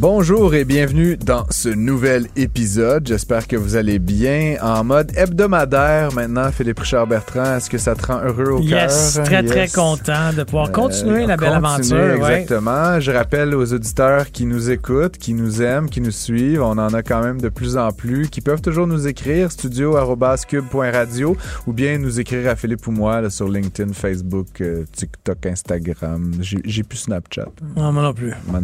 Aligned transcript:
Bonjour 0.00 0.54
et 0.54 0.64
bienvenue 0.64 1.18
dans 1.18 1.44
ce 1.50 1.68
nouvel 1.68 2.26
épisode. 2.34 3.06
J'espère 3.06 3.46
que 3.46 3.54
vous 3.56 3.76
allez 3.76 3.98
bien. 3.98 4.56
En 4.62 4.82
mode 4.82 5.12
hebdomadaire 5.14 6.10
maintenant, 6.14 6.50
Philippe 6.50 6.78
Richard 6.78 7.06
Bertrand, 7.06 7.56
est-ce 7.58 7.68
que 7.68 7.76
ça 7.76 7.94
te 7.94 8.06
rend 8.06 8.20
heureux 8.24 8.52
au 8.52 8.60
cœur? 8.60 8.84
Yes, 8.84 9.20
très 9.22 9.42
très 9.44 9.68
content 9.68 10.32
de 10.34 10.42
pouvoir 10.44 10.68
Euh, 10.68 10.72
continuer 10.72 11.26
la 11.26 11.36
belle 11.36 11.60
continuer, 11.60 12.00
aventure. 12.00 12.22
ouais. 12.24 12.40
Exactement. 12.40 12.98
Je 12.98 13.10
rappelle 13.12 13.54
aux 13.54 13.74
auditeurs 13.74 14.30
qui 14.32 14.46
nous 14.46 14.70
écoutent, 14.70 15.18
qui 15.18 15.34
nous 15.34 15.60
aiment, 15.60 15.90
qui 15.90 16.00
nous 16.00 16.10
suivent, 16.12 16.62
on 16.62 16.78
en 16.78 16.94
a 16.94 17.02
quand 17.02 17.22
même 17.22 17.38
de 17.42 17.50
plus 17.50 17.76
en 17.76 17.92
plus, 17.92 18.30
qui 18.30 18.40
peuvent 18.40 18.62
toujours 18.62 18.86
nous 18.86 19.06
écrire 19.06 19.52
studio@cube.radio 19.52 21.36
ou 21.66 21.72
bien 21.74 21.98
nous 21.98 22.18
écrire 22.18 22.48
à 22.48 22.56
Philippe 22.56 22.86
ou 22.86 22.92
moi 22.92 23.20
là, 23.20 23.28
sur 23.28 23.50
LinkedIn, 23.50 23.92
Facebook, 23.92 24.62
euh, 24.62 24.84
TikTok, 24.92 25.44
Instagram. 25.44 26.32
J'ai 26.40 26.82
plus 26.84 26.96
Snapchat. 27.00 27.48
Non, 27.76 27.92
moi 27.92 28.02
non 28.02 28.14
plus. 28.14 28.32
Moi, 28.50 28.62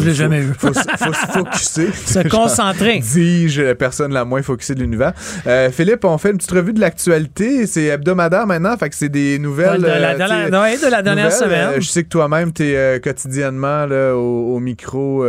je 0.00 0.06
l'ai 0.06 0.14
jamais 0.14 0.40
vu. 0.40 0.54
Faut, 0.58 0.72
se- 0.72 0.80
faut 0.80 1.12
se 1.12 1.26
focusser. 1.32 1.88
Se 2.06 2.28
concentrer. 2.28 2.98
Dis-je, 3.12 3.62
la 3.62 3.74
personne 3.74 4.12
la 4.12 4.24
moins 4.24 4.42
focusée 4.42 4.74
de 4.74 4.80
l'univers. 4.80 5.12
Euh, 5.46 5.70
Philippe, 5.70 6.04
on 6.04 6.16
fait 6.18 6.30
une 6.30 6.36
petite 6.38 6.50
revue 6.52 6.72
de 6.72 6.80
l'actualité. 6.80 7.66
C'est 7.66 7.84
hebdomadaire 7.86 8.46
maintenant, 8.46 8.76
fait 8.76 8.88
que 8.88 8.94
c'est 8.94 9.08
des 9.08 9.38
nouvelles. 9.38 9.80
de, 9.82 9.86
la, 9.86 10.10
euh, 10.10 10.14
de 10.14 10.18
la- 10.18 11.00
de 11.00 11.04
dernière 11.04 11.32
semaine. 11.32 11.68
Euh, 11.76 11.80
je 11.80 11.88
sais 11.88 12.02
que 12.04 12.08
toi-même, 12.08 12.52
tu 12.52 12.64
es 12.64 13.00
quotidiennement 13.00 13.86
là, 13.86 14.14
au, 14.14 14.54
au 14.56 14.60
micro 14.60 15.24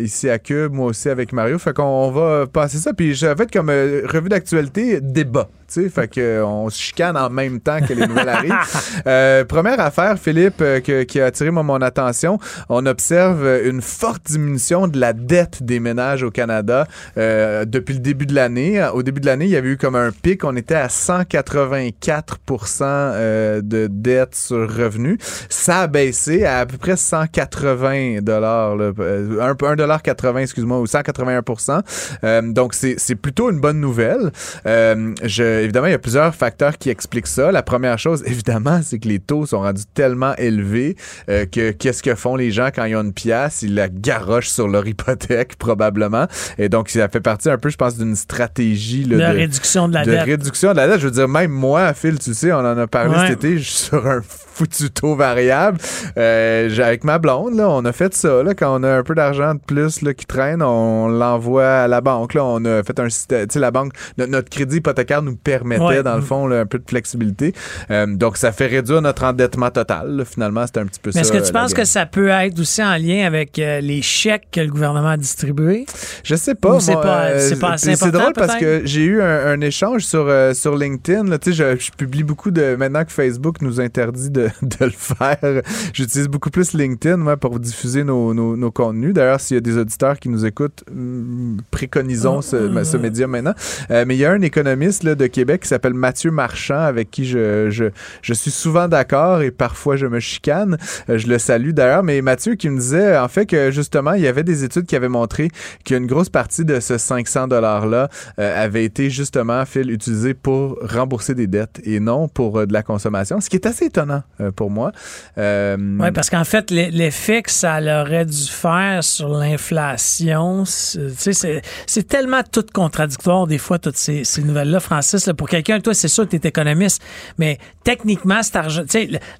ici 0.00 0.28
à 0.30 0.38
Cube, 0.38 0.72
moi 0.72 0.86
aussi 0.86 1.08
avec 1.08 1.32
Mario. 1.32 1.58
Fait 1.58 1.74
qu'on 1.74 1.82
on 1.84 2.10
va 2.10 2.46
passer 2.46 2.78
ça. 2.78 2.92
Puis 2.92 3.14
j'ai 3.14 3.32
fait 3.36 3.50
comme 3.52 3.68
euh, 3.70 4.02
revue 4.06 4.28
d'actualité, 4.28 5.00
débat. 5.00 5.48
Tu 5.72 5.82
sais. 5.82 5.88
Fait 5.88 6.08
que, 6.08 6.20
euh, 6.20 6.44
on 6.46 6.68
se 6.70 6.78
chicane 6.80 7.16
en 7.16 7.30
même 7.30 7.60
temps 7.60 7.78
que 7.80 7.92
les 7.92 8.06
nouvelles 8.06 8.28
arrivent. 8.28 8.54
Euh, 9.06 9.44
première 9.44 9.80
affaire, 9.80 10.18
Philippe, 10.18 10.60
euh, 10.60 10.80
que- 10.80 11.04
qui 11.04 11.20
a 11.20 11.26
attiré 11.26 11.50
moi, 11.50 11.62
mon 11.62 11.80
attention, 11.80 12.38
on 12.68 12.84
observe 12.86 13.44
euh, 13.44 13.68
une 13.70 13.80
forte 13.80 14.22
diminution 14.26 14.88
de 14.88 14.98
la 14.98 15.12
dette 15.12 15.62
des 15.62 15.80
ménages 15.80 16.22
au 16.22 16.30
Canada 16.30 16.86
euh, 17.16 17.64
depuis 17.64 17.94
le 17.94 18.00
début 18.00 18.26
de 18.26 18.34
l'année. 18.34 18.84
Au 18.92 19.02
début 19.02 19.20
de 19.20 19.26
l'année, 19.26 19.46
il 19.46 19.50
y 19.50 19.56
avait 19.56 19.70
eu 19.70 19.76
comme 19.76 19.96
un 19.96 20.10
pic. 20.10 20.44
On 20.44 20.54
était 20.56 20.74
à 20.74 20.88
184% 20.88 22.82
euh, 22.82 23.60
de 23.62 23.86
dette 23.90 24.34
sur 24.34 24.68
revenu. 24.74 25.18
Ça 25.48 25.80
a 25.82 25.86
baissé 25.86 26.44
à 26.44 26.58
à 26.60 26.66
peu 26.66 26.76
près 26.76 26.96
180 26.96 28.20
dollars, 28.22 28.76
1,80 28.76 30.38
excuse-moi, 30.42 30.78
ou 30.80 30.84
181% 30.86 31.82
Euh, 32.24 32.42
Donc, 32.42 32.74
c'est 32.74 32.96
c'est 32.98 33.14
plutôt 33.14 33.50
une 33.50 33.60
bonne 33.60 33.80
nouvelle. 33.80 34.30
Euh, 34.66 35.14
je, 35.22 35.59
évidemment, 35.62 35.86
il 35.86 35.92
y 35.92 35.94
a 35.94 35.98
plusieurs 35.98 36.34
facteurs 36.34 36.76
qui 36.78 36.90
expliquent 36.90 37.26
ça. 37.26 37.52
La 37.52 37.62
première 37.62 37.98
chose, 37.98 38.22
évidemment, 38.26 38.80
c'est 38.82 38.98
que 38.98 39.08
les 39.08 39.18
taux 39.18 39.46
sont 39.46 39.60
rendus 39.60 39.84
tellement 39.94 40.34
élevés 40.36 40.96
euh, 41.28 41.46
que 41.46 41.70
qu'est-ce 41.70 42.02
que 42.02 42.14
font 42.14 42.36
les 42.36 42.50
gens 42.50 42.68
quand 42.74 42.84
ils 42.84 42.96
ont 42.96 43.02
une 43.02 43.12
pièce? 43.12 43.62
Ils 43.62 43.74
la 43.74 43.88
garochent 43.88 44.48
sur 44.48 44.68
leur 44.68 44.86
hypothèque, 44.86 45.56
probablement. 45.56 46.26
Et 46.58 46.68
donc, 46.68 46.88
ça 46.88 47.08
fait 47.08 47.20
partie 47.20 47.50
un 47.50 47.58
peu, 47.58 47.70
je 47.70 47.76
pense, 47.76 47.96
d'une 47.96 48.16
stratégie 48.16 49.04
là, 49.04 49.16
de, 49.16 49.32
de, 49.32 49.38
réduction 49.38 49.88
de 49.88 49.94
la 49.94 50.04
de 50.04 50.10
dette. 50.10 50.24
réduction 50.24 50.70
de 50.72 50.76
la 50.76 50.88
dette. 50.88 51.00
Je 51.00 51.06
veux 51.06 51.12
dire, 51.12 51.28
même 51.28 51.50
moi, 51.50 51.92
Phil, 51.94 52.18
tu 52.18 52.34
sais, 52.34 52.52
on 52.52 52.58
en 52.58 52.78
a 52.78 52.86
parlé 52.86 53.10
Ouais. 53.10 53.28
cet 53.28 53.44
été, 53.44 53.58
je 53.58 53.64
suis 53.64 53.76
sur 53.78 54.06
un 54.06 54.20
foutu 54.22 54.90
taux 54.90 55.16
variable. 55.16 55.78
Euh, 56.16 56.68
avec 56.82 57.04
ma 57.04 57.18
blonde, 57.18 57.54
là, 57.56 57.68
on 57.68 57.84
a 57.84 57.92
fait 57.92 58.14
ça. 58.14 58.42
Là, 58.42 58.54
quand 58.54 58.78
on 58.78 58.82
a 58.82 58.98
un 58.98 59.02
peu 59.02 59.14
d'argent 59.14 59.54
de 59.54 59.60
plus 59.60 60.02
là, 60.02 60.14
qui 60.14 60.26
traîne, 60.26 60.62
on 60.62 61.08
l'envoie 61.08 61.66
à 61.66 61.88
la 61.88 62.00
banque. 62.00 62.34
Là, 62.34 62.44
on 62.44 62.64
a 62.64 62.82
fait 62.82 62.98
un 63.00 63.08
système. 63.08 63.46
Tu 63.46 63.54
sais, 63.54 63.58
la 63.58 63.70
banque, 63.70 63.92
notre, 64.18 64.30
notre 64.30 64.48
crédit 64.50 64.76
hypothécaire 64.76 65.22
nous 65.22 65.36
permettait, 65.58 65.82
Ouais. 65.82 66.02
dans 66.02 66.16
le 66.16 66.22
fond, 66.22 66.46
là, 66.46 66.60
un 66.60 66.66
peu 66.66 66.78
de 66.78 66.84
flexibilité. 66.88 67.52
Euh, 67.90 68.06
donc, 68.06 68.36
ça 68.36 68.52
fait 68.52 68.66
réduire 68.66 69.02
notre 69.02 69.24
endettement 69.24 69.70
total. 69.70 70.16
là. 70.16 70.24
Finalement, 70.24 70.64
c'est 70.66 70.78
un 70.80 70.86
petit 70.86 71.00
peu 71.00 71.10
Mais 71.14 71.14
ça. 71.14 71.20
est-ce 71.20 71.32
que 71.32 71.46
tu 71.46 71.52
penses 71.52 71.72
game. 71.74 71.82
que 71.82 71.84
ça 71.88 72.06
peut 72.06 72.28
être 72.28 72.58
aussi 72.58 72.82
en 72.82 72.96
lien 72.96 73.26
avec 73.26 73.58
euh, 73.58 73.80
les 73.80 74.02
chèques 74.02 74.48
que 74.52 74.60
le 74.60 74.68
gouvernement 74.68 75.08
a 75.10 75.16
distribués? 75.16 75.86
Je 76.24 76.34
sais 76.36 76.54
pas. 76.54 76.76
Ou 76.76 76.80
c'est 76.80 76.92
moi, 76.92 77.02
pas- 77.02 77.24
euh, 77.30 77.38
c'est 77.40 77.58
pas 77.58 77.72
assez 77.72 77.96
C'est 77.96 78.10
drôle 78.10 78.32
parce 78.34 78.56
que 78.56 78.82
j'ai 78.84 79.04
eu 79.04 79.20
un, 79.22 79.46
un 79.46 79.60
échange 79.60 80.02
sur, 80.04 80.30
sur 80.54 80.76
LinkedIn. 80.76 81.24
Là, 81.24 81.38
je, 81.44 81.52
je 81.52 81.90
publie 81.96 82.22
beaucoup 82.22 82.50
de. 82.50 82.76
Maintenant 82.76 83.04
que 83.04 83.12
Facebook 83.12 83.60
nous 83.62 83.80
interdit 83.80 84.30
de, 84.30 84.48
de 84.62 84.84
le 84.84 84.90
faire, 84.90 85.62
j'utilise 85.92 86.28
beaucoup 86.28 86.50
plus 86.50 86.72
LinkedIn 86.74 87.16
moi, 87.16 87.36
pour 87.36 87.58
diffuser 87.58 88.04
nos, 88.04 88.34
nos, 88.34 88.56
nos 88.56 88.70
contenus. 88.70 89.12
D'ailleurs, 89.14 89.40
s'il 89.40 89.56
y 89.56 89.58
a 89.58 89.60
des 89.60 89.76
auditeurs 89.76 90.18
qui 90.18 90.28
nous 90.28 90.44
écoutent, 90.46 90.84
hum, 90.90 91.58
préconisons 91.70 92.42
ce, 92.42 92.84
ce 92.84 92.96
média 92.96 93.26
maintenant. 93.26 93.54
Euh, 93.90 94.04
mais 94.06 94.16
il 94.16 94.18
y 94.18 94.24
a 94.24 94.30
un 94.32 94.40
économiste 94.42 95.02
là, 95.02 95.14
de 95.14 95.26
Québec 95.26 95.39
qui 95.44 95.68
s'appelle 95.68 95.94
Mathieu 95.94 96.30
Marchand, 96.30 96.78
avec 96.80 97.10
qui 97.10 97.24
je, 97.26 97.70
je, 97.70 97.86
je 98.22 98.34
suis 98.34 98.50
souvent 98.50 98.88
d'accord 98.88 99.42
et 99.42 99.50
parfois 99.50 99.96
je 99.96 100.06
me 100.06 100.20
chicane. 100.20 100.76
Euh, 101.08 101.18
je 101.18 101.26
le 101.26 101.38
salue 101.38 101.70
d'ailleurs. 101.70 102.02
Mais 102.02 102.20
Mathieu 102.22 102.54
qui 102.54 102.68
me 102.68 102.78
disait 102.78 103.16
en 103.18 103.28
fait 103.28 103.46
que 103.46 103.70
justement, 103.70 104.12
il 104.12 104.22
y 104.22 104.26
avait 104.26 104.42
des 104.44 104.64
études 104.64 104.86
qui 104.86 104.96
avaient 104.96 105.08
montré 105.08 105.50
qu'une 105.84 106.06
grosse 106.06 106.28
partie 106.28 106.64
de 106.64 106.80
ce 106.80 106.98
500 106.98 107.48
$-là 107.48 108.08
euh, 108.38 108.64
avait 108.64 108.84
été 108.84 109.10
justement, 109.10 109.64
Phil, 109.66 109.90
utilisé 109.90 110.34
pour 110.34 110.78
rembourser 110.82 111.34
des 111.34 111.46
dettes 111.46 111.80
et 111.84 112.00
non 112.00 112.28
pour 112.28 112.58
euh, 112.58 112.66
de 112.66 112.72
la 112.72 112.82
consommation, 112.82 113.40
ce 113.40 113.48
qui 113.50 113.56
est 113.56 113.66
assez 113.66 113.86
étonnant 113.86 114.22
pour 114.56 114.70
moi. 114.70 114.92
Oui, 115.36 116.10
parce 116.12 116.30
qu'en 116.30 116.44
fait, 116.44 116.70
l'e- 116.70 116.90
l'effet 116.90 117.42
que 117.42 117.50
ça 117.50 117.78
aurait 118.02 118.26
dû 118.26 118.46
faire 118.48 119.02
sur 119.02 119.28
l'inflation, 119.28 120.64
c'est 120.66 122.08
tellement 122.08 122.42
tout 122.50 122.64
contradictoire, 122.72 123.46
des 123.46 123.58
fois, 123.58 123.78
toutes 123.78 123.96
ces, 123.96 124.24
ces 124.24 124.42
nouvelles-là, 124.42 124.80
Francis. 124.80 125.29
Pour 125.32 125.48
quelqu'un, 125.48 125.80
toi, 125.80 125.94
c'est 125.94 126.08
sûr 126.08 126.24
que 126.28 126.36
tu 126.36 126.44
es 126.44 126.48
économiste, 126.48 127.02
mais 127.38 127.58
techniquement, 127.84 128.42
cet 128.42 128.56
argent, 128.56 128.82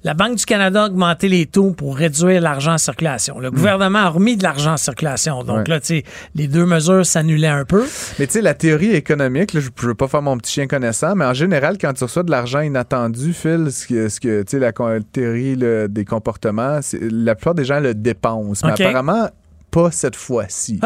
la 0.03 0.13
Banque 0.13 0.35
du 0.35 0.45
Canada 0.45 0.83
a 0.83 0.85
augmenté 0.87 1.27
les 1.29 1.45
taux 1.45 1.71
pour 1.71 1.95
réduire 1.97 2.41
l'argent 2.41 2.73
en 2.73 2.77
circulation. 2.77 3.39
Le 3.39 3.51
gouvernement 3.51 3.99
a 3.99 4.09
remis 4.09 4.37
de 4.37 4.43
l'argent 4.43 4.73
en 4.73 4.77
circulation. 4.77 5.43
Donc 5.43 5.57
Ouais. 5.59 5.63
là, 5.67 5.79
tu 5.79 5.87
sais, 5.87 6.03
les 6.35 6.47
deux 6.47 6.65
mesures 6.65 7.05
s'annulaient 7.05 7.47
un 7.47 7.65
peu. 7.65 7.83
Mais 8.19 8.27
tu 8.27 8.33
sais, 8.33 8.41
la 8.41 8.53
théorie 8.53 8.91
économique, 8.91 9.53
là, 9.53 9.59
je 9.59 9.67
ne 9.67 9.87
veux 9.87 9.95
pas 9.95 10.07
faire 10.07 10.21
mon 10.21 10.37
petit 10.37 10.51
chien 10.53 10.67
connaissant, 10.67 11.15
mais 11.15 11.25
en 11.25 11.33
général, 11.33 11.77
quand 11.79 11.93
tu 11.93 12.03
reçois 12.03 12.23
de 12.23 12.31
l'argent 12.31 12.61
inattendu, 12.61 13.33
Phil, 13.33 13.67
ce 13.71 13.85
que, 13.87 14.09
ce 14.09 14.19
que 14.19 14.41
tu 14.43 14.51
sais, 14.51 14.59
la 14.59 14.71
théorie 15.11 15.57
des 15.89 16.05
comportements, 16.05 16.79
la 17.11 17.35
plupart 17.35 17.55
des 17.55 17.65
gens 17.65 17.79
le 17.79 17.93
dépensent. 17.93 18.65
Mais 18.65 18.73
apparemment, 18.73 19.29
pas 19.71 19.89
cette 19.91 20.15
fois-ci. 20.15 20.79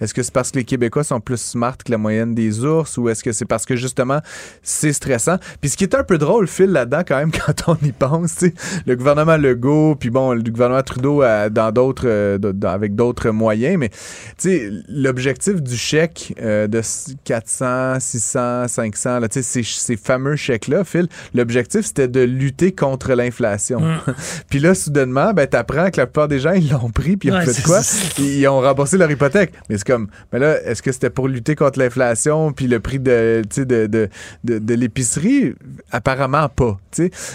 Est-ce 0.00 0.12
que 0.12 0.22
c'est 0.22 0.32
parce 0.32 0.50
que 0.50 0.58
les 0.58 0.64
Québécois 0.64 1.04
sont 1.04 1.20
plus 1.20 1.40
smart 1.40 1.76
que 1.76 1.90
la 1.90 1.98
moyenne 1.98 2.34
des 2.34 2.64
ours 2.64 2.98
ou 2.98 3.08
est-ce 3.08 3.24
que 3.24 3.32
c'est 3.32 3.46
parce 3.46 3.64
que 3.64 3.76
justement 3.76 4.20
c'est 4.62 4.92
stressant? 4.92 5.36
Puis 5.60 5.70
ce 5.70 5.76
qui 5.76 5.84
est 5.84 5.94
un 5.94 6.04
peu 6.04 6.18
drôle, 6.18 6.46
Phil, 6.46 6.66
là-dedans, 6.66 7.00
quand 7.06 7.16
même, 7.16 7.32
quand 7.46 7.54
on 7.68 7.76
y 7.86 7.92
pense, 7.92 8.36
tu 8.36 8.46
sais, 8.48 8.54
le 8.86 8.94
gouvernement 8.94 9.36
Legault, 9.36 9.96
puis 9.98 10.10
bon, 10.10 10.32
le 10.32 10.42
gouvernement 10.42 10.82
Trudeau 10.82 11.22
euh, 11.22 11.48
dans 11.48 11.72
d'autres, 11.72 12.06
euh, 12.06 12.38
avec 12.64 12.94
d'autres 12.94 13.30
moyens, 13.30 13.78
mais 13.78 13.88
tu 13.88 13.96
sais, 14.38 14.70
l'objectif 14.88 15.62
du 15.62 15.76
chèque 15.76 16.34
euh, 16.40 16.66
de 16.66 16.82
400, 17.24 18.00
600, 18.00 18.68
500, 18.68 19.20
là, 19.20 19.28
tu 19.28 19.42
sais, 19.42 19.42
ces, 19.42 19.62
ces 19.62 19.96
fameux 19.96 20.36
chèques-là, 20.36 20.84
Phil, 20.84 21.08
l'objectif 21.34 21.86
c'était 21.86 22.08
de 22.08 22.20
lutter 22.20 22.72
contre 22.72 23.14
l'inflation. 23.14 23.80
Mm. 23.80 24.00
puis 24.50 24.58
là, 24.58 24.74
soudainement, 24.74 25.32
ben, 25.32 25.46
t'apprends 25.46 25.90
que 25.90 26.00
la 26.00 26.06
plupart 26.06 26.28
des 26.28 26.38
gens, 26.38 26.52
ils 26.52 26.70
l'ont 26.70 26.90
pris, 26.90 27.16
puis 27.16 27.28
ils 27.30 27.32
ont 27.32 27.36
Ouais, 27.36 27.46
fait 27.46 27.62
quoi? 27.62 27.80
Ils 28.26 28.46
ont 28.48 28.60
remboursé 28.60 28.96
leur 28.98 29.10
hypothèque. 29.10 29.52
Mais 29.68 29.78
c'est 29.78 29.86
comme, 29.86 30.08
mais 30.32 30.38
là, 30.38 30.60
est-ce 30.64 30.82
que 30.82 30.92
c'était 30.92 31.10
pour 31.10 31.28
lutter 31.28 31.54
contre 31.54 31.78
l'inflation 31.78 32.52
puis 32.52 32.66
le 32.66 32.80
prix 32.80 32.98
de, 32.98 33.42
de, 33.56 33.64
de, 33.86 34.08
de, 34.44 34.58
de 34.58 34.74
l'épicerie? 34.74 35.54
Apparemment 35.92 36.48
pas. 36.48 36.78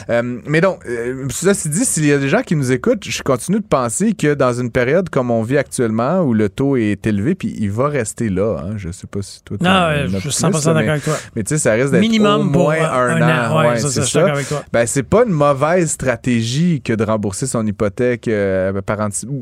Euh, 0.10 0.40
mais 0.48 0.60
donc, 0.62 0.80
euh, 0.88 1.28
ceci 1.30 1.70
dit, 1.70 1.86
s'il 1.86 2.06
y 2.06 2.12
a 2.12 2.18
des 2.18 2.30
gens 2.30 2.42
qui 2.42 2.56
nous 2.56 2.72
écoutent, 2.72 3.04
je 3.08 3.22
continue 3.22 3.60
de 3.60 3.66
penser 3.68 4.14
que 4.14 4.34
dans 4.34 4.54
une 4.54 4.72
période 4.72 5.10
comme 5.10 5.32
on 5.32 5.44
vit 5.44 5.58
actuellement, 5.58 6.22
où 6.22 6.34
le 6.34 6.50
taux 6.50 6.76
est 6.78 7.06
élevé, 7.06 7.36
puis 7.36 7.56
il 7.60 7.72
va 7.72 7.88
rester 7.88 8.30
là. 8.30 8.58
Hein, 8.64 8.74
je 8.78 8.92
sais 8.92 9.08
pas 9.08 9.22
si 9.22 9.44
toi, 9.44 9.58
Non, 9.62 9.90
je 10.08 10.08
suis 10.08 10.16
optimiste, 10.18 10.40
100% 10.42 10.68
mais- 10.68 10.74
d'accord 10.74 10.90
avec 10.92 11.04
toi. 11.04 11.14
Mais 11.36 11.44
tu 11.44 11.50
sais, 11.50 11.58
ça 11.60 11.74
risque 11.74 11.92
d'être 11.92 12.00
au 12.00 12.02
Minimum 12.02 12.52
pour 12.52 12.64
moins 12.64 12.76
un, 12.82 13.22
an. 13.22 13.58
Ouais, 13.60 13.68
Ouais, 13.70 13.78
c'est 13.80 14.02
ça, 14.04 14.26
avec 14.26 14.48
toi. 14.48 14.64
Ben, 14.74 14.86
c'est 14.88 15.04
pas 15.04 15.24
une 15.26 15.32
mauvaise 15.34 15.92
stratégie 15.92 16.82
que 16.82 16.94
de 16.94 17.04
rembourser 17.04 17.46
son 17.48 17.66
hypothèque 17.66 18.28
euh, 18.28 18.82
par 18.82 18.98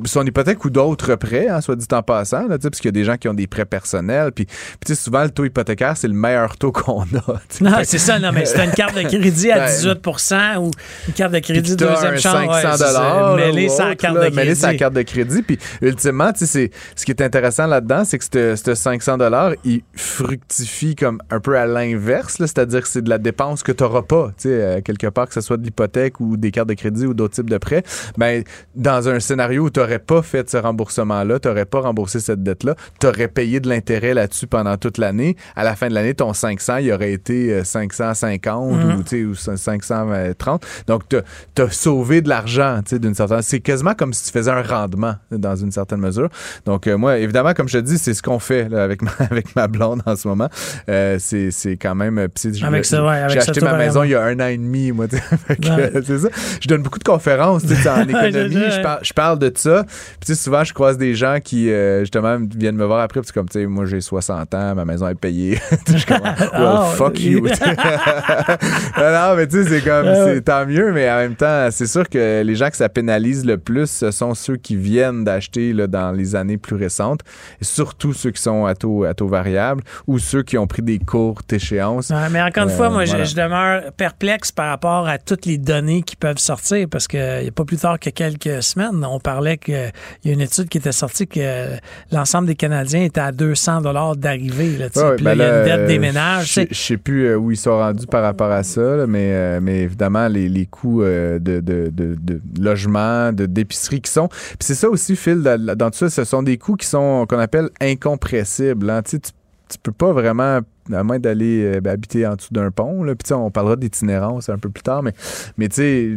son 0.06 0.26
hypothèque 0.26 0.64
ou 0.66 0.70
d'autres 0.70 1.16
prêts 1.16 1.39
hein, 1.48 1.62
soit 1.62 1.76
dit 1.76 1.88
en 1.92 2.02
passant, 2.02 2.48
là, 2.48 2.58
parce 2.58 2.80
qu'il 2.80 2.86
y 2.86 2.90
a 2.90 2.92
des 2.92 3.04
gens 3.04 3.18
qui 3.18 3.28
ont 3.28 3.34
des 3.34 3.48
prêts 3.48 3.66
personnels. 3.66 4.32
Puis, 4.32 4.48
puis 4.86 4.96
souvent, 4.96 5.24
le 5.24 5.30
taux 5.30 5.46
hypothécaire, 5.46 5.96
c'est 5.98 6.08
le 6.08 6.14
meilleur 6.14 6.58
taux 6.58 6.72
qu'on 6.72 7.04
a. 7.04 7.42
Non, 7.62 7.78
c'est 7.84 7.98
ça. 7.98 8.20
Non, 8.20 8.32
mais 8.34 8.46
c'est 8.46 8.64
une 8.64 8.72
carte 8.72 8.96
de 8.96 9.04
crédit 9.04 9.52
à 9.52 9.68
18% 9.68 10.30
ben, 10.30 10.58
ou 10.60 10.72
une 11.08 11.14
carte 11.14 11.34
de 11.34 11.40
crédit 11.40 11.76
de 11.76 11.86
deuxième 11.86 12.18
chance. 12.18 12.62
500 12.62 12.78
dollars. 12.78 13.36
mêlé 13.36 13.70
sans 13.70 13.96
carte 13.96 14.16
de 14.16 14.22
crédit. 14.22 14.36
Mêlé 14.36 14.56
sans 14.56 14.76
carte 14.76 14.94
de 14.94 15.02
crédit. 15.02 15.42
Puis, 15.42 15.60
ultimement, 15.82 16.32
ce 16.36 16.68
qui 17.06 17.12
est 17.12 17.22
intéressant 17.22 17.68
là-dedans, 17.68 18.04
c'est 18.06 18.18
que 18.18 18.56
ce 18.56 18.76
500 18.76 19.18
dollars, 19.18 19.54
il 19.64 19.82
fructifie 19.94 20.96
comme 20.96 21.22
un 21.30 21.40
peu 21.40 21.58
à 21.58 21.66
l'inverse, 21.66 22.36
c'est-à-dire 22.38 22.82
que 22.82 22.88
c'est 22.88 23.02
de 23.02 23.10
la 23.10 23.18
dépense 23.18 23.64
que 23.64 23.72
tu 23.72 23.84
n'auras 23.84 24.02
pas, 24.02 24.32
euh, 24.46 24.82
quelque 24.82 25.08
part, 25.08 25.28
que 25.28 25.34
ce 25.34 25.42
soit 25.42 25.58
de 25.58 25.64
l'hypothèque 25.64 26.20
ou 26.20 26.38
des 26.38 26.52
cartes 26.52 26.70
de 26.70 26.74
crédit 26.74 27.06
ou 27.06 27.14
d'autres 27.14 27.36
types 27.36 27.50
de 27.50 27.58
prêts. 27.58 27.84
Ben, 28.18 28.44
dans 28.76 29.10
un 29.10 29.20
scénario 29.20 29.66
où 29.66 29.70
tu 29.70 29.80
n'aurais 29.80 30.00
pas 30.00 30.22
fait 30.22 30.50
ce 30.50 30.58
remboursement-là, 30.58 31.29
tu 31.38 31.48
n'aurais 31.48 31.66
pas 31.66 31.82
remboursé 31.82 32.20
cette 32.20 32.42
dette-là, 32.42 32.76
tu 33.00 33.08
aurais 33.08 33.28
payé 33.28 33.60
de 33.60 33.70
l'intérêt 33.70 34.14
là-dessus 34.14 34.48
pendant 34.48 34.78
toute 34.78 34.98
l'année. 34.98 35.36
À 35.56 35.64
la 35.64 35.76
fin 35.76 35.88
de 35.88 35.94
l'année, 35.94 36.14
ton 36.14 36.34
500, 36.34 36.78
il 36.78 36.92
aurait 36.92 37.12
été 37.12 37.64
550 37.64 38.74
euh, 38.74 39.26
mhm. 39.26 39.30
ou, 39.30 39.36
530. 39.36 40.66
Donc, 40.88 41.04
tu 41.10 41.18
as, 41.62 41.70
sauvé 41.70 42.22
de 42.22 42.30
l'argent, 42.30 42.80
d'une 42.92 43.14
certaine 43.14 43.42
C'est 43.42 43.60
quasiment 43.60 43.94
comme 43.94 44.14
si 44.14 44.26
tu 44.26 44.32
faisais 44.32 44.52
un 44.52 44.62
rendement 44.62 45.16
dans 45.32 45.56
une 45.56 45.72
certaine 45.72 46.00
mesure. 46.00 46.30
Donc, 46.66 46.88
euh, 46.88 46.98
moi, 46.98 47.18
évidemment, 47.18 47.54
comme 47.54 47.68
je 47.68 47.78
te 47.78 47.84
dis, 47.84 47.98
c'est 47.98 48.14
ce 48.14 48.22
qu'on 48.22 48.40
fait 48.40 48.74
avec, 48.74 49.02
ma, 49.04 49.12
avec 49.20 49.56
ma 49.56 49.68
blonde 49.68 50.02
en 50.06 50.16
ce 50.16 50.28
moment. 50.28 50.50
Euh, 50.90 51.18
c'est 51.20 51.78
quand 51.78 51.96
même. 51.96 52.28
J'ai 52.44 52.66
acheté 52.66 53.62
ma 53.62 53.78
maison 53.78 54.04
il 54.04 54.12
y 54.12 54.16
a 54.16 54.24
un 54.24 54.40
an 54.40 54.48
et 54.48 54.58
demi, 54.58 54.92
moi. 54.92 55.06
c'est 55.50 56.20
ça. 56.20 56.30
Je 56.62 56.68
donne 56.68 56.82
beaucoup 56.82 57.00
de 57.00 57.04
conférences 57.04 57.64
en 57.64 58.08
économie. 58.08 58.56
je, 59.02 59.14
parle 59.14 59.40
de 59.40 59.52
ça. 59.56 59.86
Puis 60.20 60.36
souvent, 60.36 60.64
je 60.64 60.74
croise 60.74 60.98
des 60.98 61.16
gens 61.20 61.38
qui, 61.44 61.70
justement, 62.00 62.38
viennent 62.56 62.76
me 62.76 62.86
voir 62.86 63.02
après. 63.02 63.22
Puis 63.22 63.32
comme, 63.32 63.50
tu 63.50 63.60
sais, 63.60 63.66
moi, 63.66 63.86
j'ai 63.86 64.02
60 64.02 64.54
ans, 64.54 64.76
ma 64.76 64.86
maison 64.86 65.08
est 65.08 65.16
payée. 65.16 65.60
je 65.88 65.98
suis 65.98 66.06
comme, 66.06 66.22
well, 66.54 66.80
oh, 66.80 66.92
fuck 66.96 67.20
you. 67.20 67.42
non, 68.98 69.36
mais 69.36 69.48
tu 69.48 69.64
sais, 69.64 69.70
c'est 69.70 69.82
comme, 69.82 70.08
c'est 70.26 70.42
tant 70.42 70.66
mieux, 70.66 70.92
mais 70.92 71.10
en 71.10 71.18
même 71.18 71.36
temps, 71.36 71.70
c'est 71.72 71.88
sûr 71.88 72.08
que 72.08 72.42
les 72.44 72.56
gens 72.56 72.70
que 72.70 72.78
ça 72.78 72.90
pénalise 72.90 73.46
le 73.46 73.58
plus, 73.58 73.90
ce 73.90 74.12
sont 74.12 74.34
ceux 74.34 74.58
qui 74.58 74.76
viennent 74.76 75.24
d'acheter 75.24 75.74
dans 75.74 76.12
les 76.12 76.36
années 76.36 76.58
plus 76.58 76.76
récentes, 76.76 77.22
et 77.62 77.66
surtout 77.66 78.14
ceux 78.14 78.32
qui 78.32 78.42
sont 78.42 78.66
à 78.66 78.76
taux, 78.76 79.04
à 79.04 79.14
taux 79.14 79.28
variable 79.28 79.84
ou 80.08 80.20
ceux 80.20 80.44
qui 80.44 80.58
ont 80.58 80.68
pris 80.68 80.82
des 80.82 81.00
courtes 81.00 81.52
échéances. 81.54 82.12
mais 82.32 82.42
encore 82.42 82.64
une 82.64 82.70
fois, 82.70 82.88
euh, 82.88 82.92
moi, 82.92 83.06
je, 83.06 83.36
demeure 83.36 83.92
perplexe 83.94 84.52
par 84.52 84.70
rapport 84.70 85.08
à 85.08 85.18
toutes 85.18 85.46
les 85.46 85.58
données 85.58 86.02
qui 86.02 86.16
peuvent 86.16 86.40
sortir 86.40 86.88
parce 86.90 87.08
qu'il 87.08 87.20
n'y 87.20 87.48
a 87.48 87.52
pas 87.52 87.66
plus 87.66 87.78
tard 87.78 88.00
que 88.00 88.10
quelques 88.10 88.64
semaines, 88.64 89.06
on 89.06 89.20
parlait 89.20 89.58
qu'il 89.58 89.92
y 90.26 90.30
a 90.30 90.34
une 90.34 90.42
étude 90.42 90.68
qui 90.70 90.78
était 90.78 90.92
sortie 90.92 91.09
que 91.26 91.78
l'ensemble 92.12 92.48
des 92.48 92.56
Canadiens 92.56 93.04
étaient 93.04 93.22
à 93.22 93.32
200 93.32 93.82
dollars 93.82 94.16
d'arrivée. 94.16 94.78
Là, 94.78 94.90
puis 94.90 95.24
là, 95.24 95.34
il 95.34 95.40
y 95.40 95.42
a 95.42 95.60
une 95.60 95.66
dette 95.66 95.88
des 95.88 96.00
ménages. 96.00 96.60
Je 96.70 96.76
sais 96.76 96.98
plus 96.98 97.28
euh, 97.28 97.38
où 97.38 97.52
ils 97.52 97.58
sont 97.58 97.78
rendus 97.78 98.08
par 98.08 98.24
rapport 98.24 98.52
à 98.52 98.64
ça, 98.64 99.06
mais, 99.08 99.32
euh, 99.32 99.60
mais 99.62 99.82
évidemment, 99.82 100.28
les, 100.28 100.50
les 100.50 100.66
coûts 100.66 101.02
de, 101.04 101.40
de, 101.40 101.60
de, 101.60 101.90
de, 101.92 102.42
logement, 102.60 103.32
d'épicerie 103.32 104.02
qui 104.02 104.12
sont. 104.12 104.28
Puis 104.28 104.58
c'est 104.62 104.76
ça 104.76 104.90
aussi, 104.90 105.16
Phil, 105.16 105.42
dans, 105.42 105.90
tout 105.90 105.98
ça, 105.98 106.10
ce 106.10 106.24
sont 106.24 106.44
des 106.44 106.58
coûts 106.58 106.76
qui 106.76 106.88
sont 106.88 107.26
qu'on 107.28 107.40
appelle 107.40 107.70
incompressibles. 107.82 108.90
Hein. 108.90 109.02
Tu, 109.04 109.20
tu 109.20 109.78
peux 109.82 109.92
pas 109.92 110.12
vraiment 110.12 110.60
à 110.94 111.04
moins 111.04 111.20
d'aller 111.20 111.64
euh, 111.64 111.82
ben, 111.82 111.92
habiter 111.92 112.26
en 112.26 112.36
dessous 112.36 112.54
d'un 112.54 112.72
pont. 112.72 113.04
Là. 113.04 113.16
Puis 113.16 113.34
on 113.34 113.52
parlera 113.52 113.76
d'itinérance 113.76 114.50
un 114.50 114.58
peu 114.58 114.70
plus 114.70 114.84
tard, 114.84 115.04
mais, 115.04 115.14
mais 115.58 115.70
tu 115.70 115.76
sais, 115.76 116.16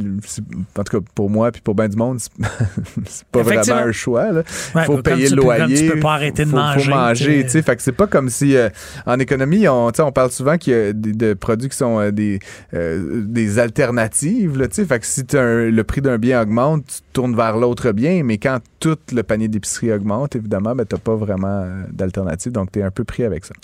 en 0.79 0.85
tout 0.85 1.01
cas 1.01 1.07
pour 1.15 1.31
moi 1.31 1.51
puis 1.53 1.61
pour 1.61 1.75
bien 1.75 1.89
du 1.89 1.97
monde, 1.97 2.19
c'est 2.21 3.27
pas 3.27 3.43
vraiment 3.43 3.73
un 3.73 3.93
choix. 3.93 4.29
Il 4.75 4.83
faut 4.83 5.03
payer 5.03 5.29
le 5.29 5.37
loyer. 5.37 5.75
Tu 5.75 5.93
peux 5.93 6.01
pas 6.01 6.15
arrêter 6.15 6.45
de 6.45 6.51
manger. 6.51 6.85
Faut 6.85 6.91
manger, 6.91 7.43
tu 7.45 7.51
sais. 7.51 7.63
Fait 7.63 7.77
que 7.77 7.83
c'est 7.83 7.93
pas 7.93 8.07
comme 8.07 8.29
si 8.29 8.57
euh, 8.57 8.69
en 9.07 9.19
économie, 9.19 9.69
on, 9.69 9.91
on 9.97 10.13
parle 10.13 10.31
souvent 10.31 10.57
qu'il 10.57 10.73
y 10.73 10.77
a 10.77 10.93
des 10.93 11.35
produits 11.35 11.69
qui 11.69 11.77
sont 11.77 11.99
euh, 11.99 12.11
des, 12.11 12.39
des 12.73 13.59
alternatives. 13.59 14.59
Là, 14.59 14.67
fait 14.71 14.99
que 14.99 15.07
si 15.07 15.23
le 15.33 15.83
prix 15.83 16.01
d'un 16.01 16.19
bien 16.19 16.43
augmente, 16.43 16.87
tu 16.87 17.01
tournes 17.13 17.37
vers 17.37 17.57
l'autre 17.57 17.93
bien, 17.93 18.23
mais 18.25 18.39
quand 18.39 18.59
tout 18.81 18.99
le 19.13 19.23
panier 19.23 19.49
d'épicerie 19.49 19.93
augmente, 19.93 20.35
évidemment, 20.35 20.75
ben, 20.75 20.85
tu 20.87 20.95
n'as 20.95 21.01
pas 21.01 21.15
vraiment 21.15 21.67
d'alternative, 21.91 22.53
donc 22.53 22.73
tu 22.73 22.81
es 22.81 22.83
un 22.83 22.91
peu 22.91 23.05
pris 23.05 23.25
avec 23.25 23.45
ça 23.45 23.55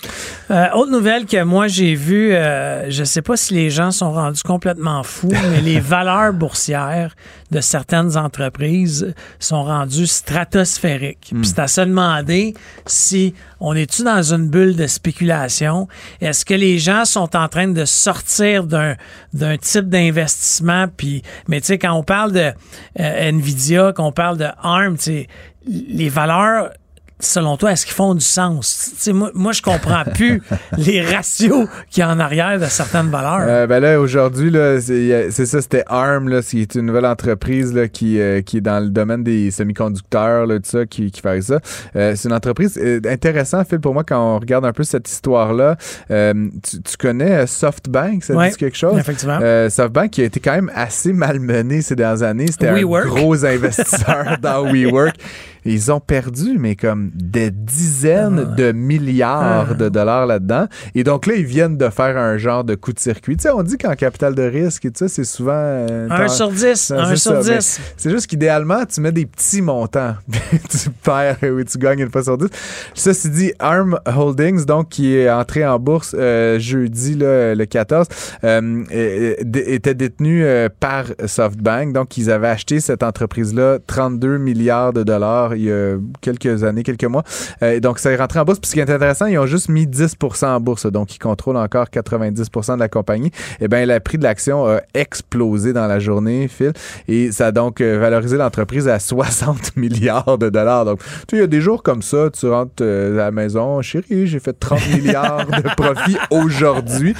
nouvelle 0.99 1.25
que 1.25 1.41
moi 1.43 1.69
j'ai 1.69 1.95
vue, 1.95 2.33
euh, 2.33 2.91
je 2.91 3.05
sais 3.05 3.21
pas 3.21 3.37
si 3.37 3.53
les 3.53 3.69
gens 3.69 3.91
sont 3.91 4.11
rendus 4.11 4.43
complètement 4.43 5.01
fous, 5.03 5.31
mais 5.51 5.61
les 5.61 5.79
valeurs 5.79 6.33
boursières 6.33 7.15
de 7.51 7.61
certaines 7.61 8.17
entreprises 8.17 9.13
sont 9.39 9.63
rendues 9.63 10.07
stratosphériques. 10.07 11.29
Hmm. 11.31 11.39
Puis 11.39 11.51
c'est 11.51 11.59
à 11.59 11.67
se 11.69 11.81
demander 11.81 12.53
si 12.85 13.33
on 13.61 13.75
est-tu 13.75 14.03
dans 14.03 14.33
une 14.33 14.49
bulle 14.49 14.75
de 14.75 14.87
spéculation? 14.87 15.87
Est-ce 16.19 16.43
que 16.43 16.53
les 16.53 16.79
gens 16.79 17.05
sont 17.05 17.33
en 17.37 17.47
train 17.47 17.69
de 17.69 17.85
sortir 17.85 18.65
d'un, 18.65 18.95
d'un 19.33 19.57
type 19.57 19.87
d'investissement? 19.87 20.87
Puis, 20.97 21.21
mais 21.47 21.61
tu 21.61 21.67
sais, 21.67 21.77
quand 21.77 21.93
on 21.93 22.03
parle 22.03 22.33
de 22.33 22.51
euh, 22.99 23.29
Nvidia, 23.29 23.93
qu'on 23.93 24.11
parle 24.11 24.37
de 24.37 24.47
ARM, 24.61 24.97
tu 24.97 25.03
sais, 25.03 25.27
les 25.65 26.09
valeurs 26.09 26.71
selon 27.19 27.57
toi, 27.57 27.73
est-ce 27.73 27.85
qu'ils 27.85 27.95
font 27.95 28.15
du 28.15 28.23
sens? 28.23 28.93
moi, 29.07 29.31
moi, 29.33 29.51
je 29.51 29.61
comprends 29.61 30.03
plus 30.13 30.41
les 30.77 31.01
ratios 31.01 31.67
qu'il 31.89 32.01
y 32.01 32.03
a 32.03 32.09
en 32.09 32.19
arrière 32.19 32.59
de 32.59 32.65
certaines 32.65 33.09
valeurs. 33.09 33.41
Euh, 33.41 33.67
ben 33.67 33.79
là, 33.79 33.99
aujourd'hui, 33.99 34.51
c'est 34.81 35.45
ça, 35.45 35.61
c'était 35.61 35.83
ARM, 35.87 36.41
c'est 36.41 36.75
une 36.75 36.85
nouvelle 36.85 37.05
entreprise 37.05 37.73
là, 37.73 37.87
qui, 37.87 38.19
euh, 38.19 38.41
qui 38.41 38.57
est 38.57 38.61
dans 38.61 38.81
le 38.81 38.89
domaine 38.89 39.23
des 39.23 39.51
semi-conducteurs, 39.51 40.47
tout 40.47 40.59
ça, 40.63 40.85
qui, 40.85 41.11
qui 41.11 41.21
fait 41.21 41.41
ça. 41.41 41.59
Euh, 41.95 42.13
c'est 42.15 42.29
une 42.29 42.35
entreprise 42.35 42.79
intéressante, 43.05 43.67
Phil, 43.67 43.79
pour 43.79 43.93
moi, 43.93 44.03
quand 44.03 44.35
on 44.35 44.39
regarde 44.39 44.65
un 44.65 44.73
peu 44.73 44.83
cette 44.83 45.09
histoire-là. 45.09 45.75
Tu, 46.09 46.81
tu, 46.81 46.97
connais 46.97 47.47
SoftBank, 47.47 48.23
ça 48.23 48.49
dit 48.49 48.55
quelque 48.55 48.77
chose? 48.77 48.97
Effectivement. 48.97 49.39
SoftBank 49.69 50.11
qui 50.11 50.21
a 50.21 50.25
été 50.25 50.39
quand 50.39 50.53
même 50.53 50.71
assez 50.73 51.13
malmené 51.13 51.81
ces 51.81 51.95
dernières 51.95 52.23
années. 52.23 52.47
C'était 52.47 52.69
un 52.69 52.81
gros 52.81 53.45
investisseur 53.45 54.37
dans 54.41 54.63
WeWork. 54.71 55.15
Ils 55.65 55.91
ont 55.91 55.99
perdu, 55.99 56.57
mais 56.57 56.75
comme 56.75 57.11
des 57.13 57.51
dizaines 57.51 58.47
ah. 58.51 58.55
de 58.55 58.71
milliards 58.71 59.67
ah. 59.71 59.73
de 59.73 59.89
dollars 59.89 60.25
là-dedans. 60.25 60.67
Et 60.95 61.03
donc 61.03 61.25
là, 61.25 61.35
ils 61.35 61.45
viennent 61.45 61.77
de 61.77 61.89
faire 61.89 62.17
un 62.17 62.37
genre 62.37 62.63
de 62.63 62.75
coup 62.75 62.93
de 62.93 62.99
circuit. 62.99 63.37
Tu 63.37 63.43
sais, 63.43 63.51
on 63.51 63.63
dit 63.63 63.77
qu'en 63.77 63.95
capital 63.95 64.35
de 64.35 64.43
risque, 64.43 64.85
et 64.85 64.91
tout 64.91 64.99
ça, 64.99 65.07
c'est 65.07 65.23
souvent... 65.23 65.51
Euh, 65.53 66.07
un 66.09 66.27
sur 66.27 66.49
dix, 66.49 66.91
un 66.91 67.15
sur 67.15 67.39
dix. 67.39 67.79
C'est 67.97 68.09
juste 68.09 68.27
qu'idéalement, 68.27 68.85
tu 68.85 69.01
mets 69.01 69.11
des 69.11 69.25
petits 69.25 69.61
montants. 69.61 70.15
tu 70.69 70.89
perds 71.03 71.37
ou 71.43 71.63
tu 71.63 71.77
gagnes 71.77 71.99
une 71.99 72.11
fois 72.11 72.23
sur 72.23 72.37
dix. 72.37 72.49
Ceci 72.93 73.29
dit, 73.29 73.53
ARM 73.59 73.99
Holdings, 74.05 74.65
donc, 74.65 74.89
qui 74.89 75.15
est 75.15 75.29
entré 75.29 75.65
en 75.65 75.79
bourse 75.79 76.15
euh, 76.17 76.59
jeudi, 76.59 77.15
là, 77.15 77.55
le 77.55 77.65
14, 77.65 78.07
euh, 78.43 78.83
était 78.91 79.95
détenu 79.95 80.45
par 80.79 81.05
SoftBank. 81.25 81.93
Donc, 81.93 82.17
ils 82.17 82.31
avaient 82.31 82.47
acheté 82.47 82.79
cette 82.79 83.03
entreprise-là 83.03 83.79
32 83.85 84.37
milliards 84.37 84.93
de 84.93 85.03
dollars 85.03 85.48
il 85.55 85.63
y 85.63 85.71
a 85.71 85.97
quelques 86.21 86.63
années, 86.63 86.83
quelques 86.83 87.05
mois. 87.05 87.23
Euh, 87.63 87.79
donc, 87.79 87.99
ça 87.99 88.11
est 88.11 88.15
rentré 88.15 88.39
en 88.39 88.45
bourse. 88.45 88.59
Puis 88.59 88.69
ce 88.69 88.73
qui 88.73 88.79
est 88.79 88.89
intéressant, 88.89 89.25
ils 89.25 89.37
ont 89.37 89.45
juste 89.45 89.69
mis 89.69 89.85
10% 89.85 90.45
en 90.45 90.59
bourse. 90.59 90.85
Donc, 90.85 91.15
ils 91.15 91.19
contrôlent 91.19 91.57
encore 91.57 91.87
90% 91.87 92.75
de 92.75 92.79
la 92.79 92.89
compagnie. 92.89 93.31
Eh 93.59 93.67
bien, 93.67 93.85
le 93.85 93.99
prix 93.99 94.17
de 94.17 94.23
l'action 94.23 94.67
a 94.67 94.81
explosé 94.93 95.73
dans 95.73 95.87
la 95.87 95.99
journée, 95.99 96.47
Phil. 96.47 96.73
Et 97.07 97.31
ça 97.31 97.47
a 97.47 97.51
donc 97.51 97.81
euh, 97.81 97.99
valorisé 97.99 98.37
l'entreprise 98.37 98.87
à 98.87 98.99
60 98.99 99.75
milliards 99.75 100.37
de 100.37 100.49
dollars. 100.49 100.85
Donc, 100.85 100.99
tu 100.99 101.05
sais, 101.05 101.37
il 101.37 101.39
y 101.39 101.43
a 101.43 101.47
des 101.47 101.61
jours 101.61 101.83
comme 101.83 102.01
ça, 102.01 102.29
tu 102.31 102.47
rentres 102.47 102.81
euh, 102.81 103.13
à 103.13 103.25
la 103.25 103.31
maison, 103.31 103.81
chérie, 103.81 104.27
j'ai 104.27 104.39
fait 104.39 104.53
30 104.53 104.79
milliards 104.93 105.45
de 105.45 105.75
profit 105.75 106.17
aujourd'hui. 106.29 107.15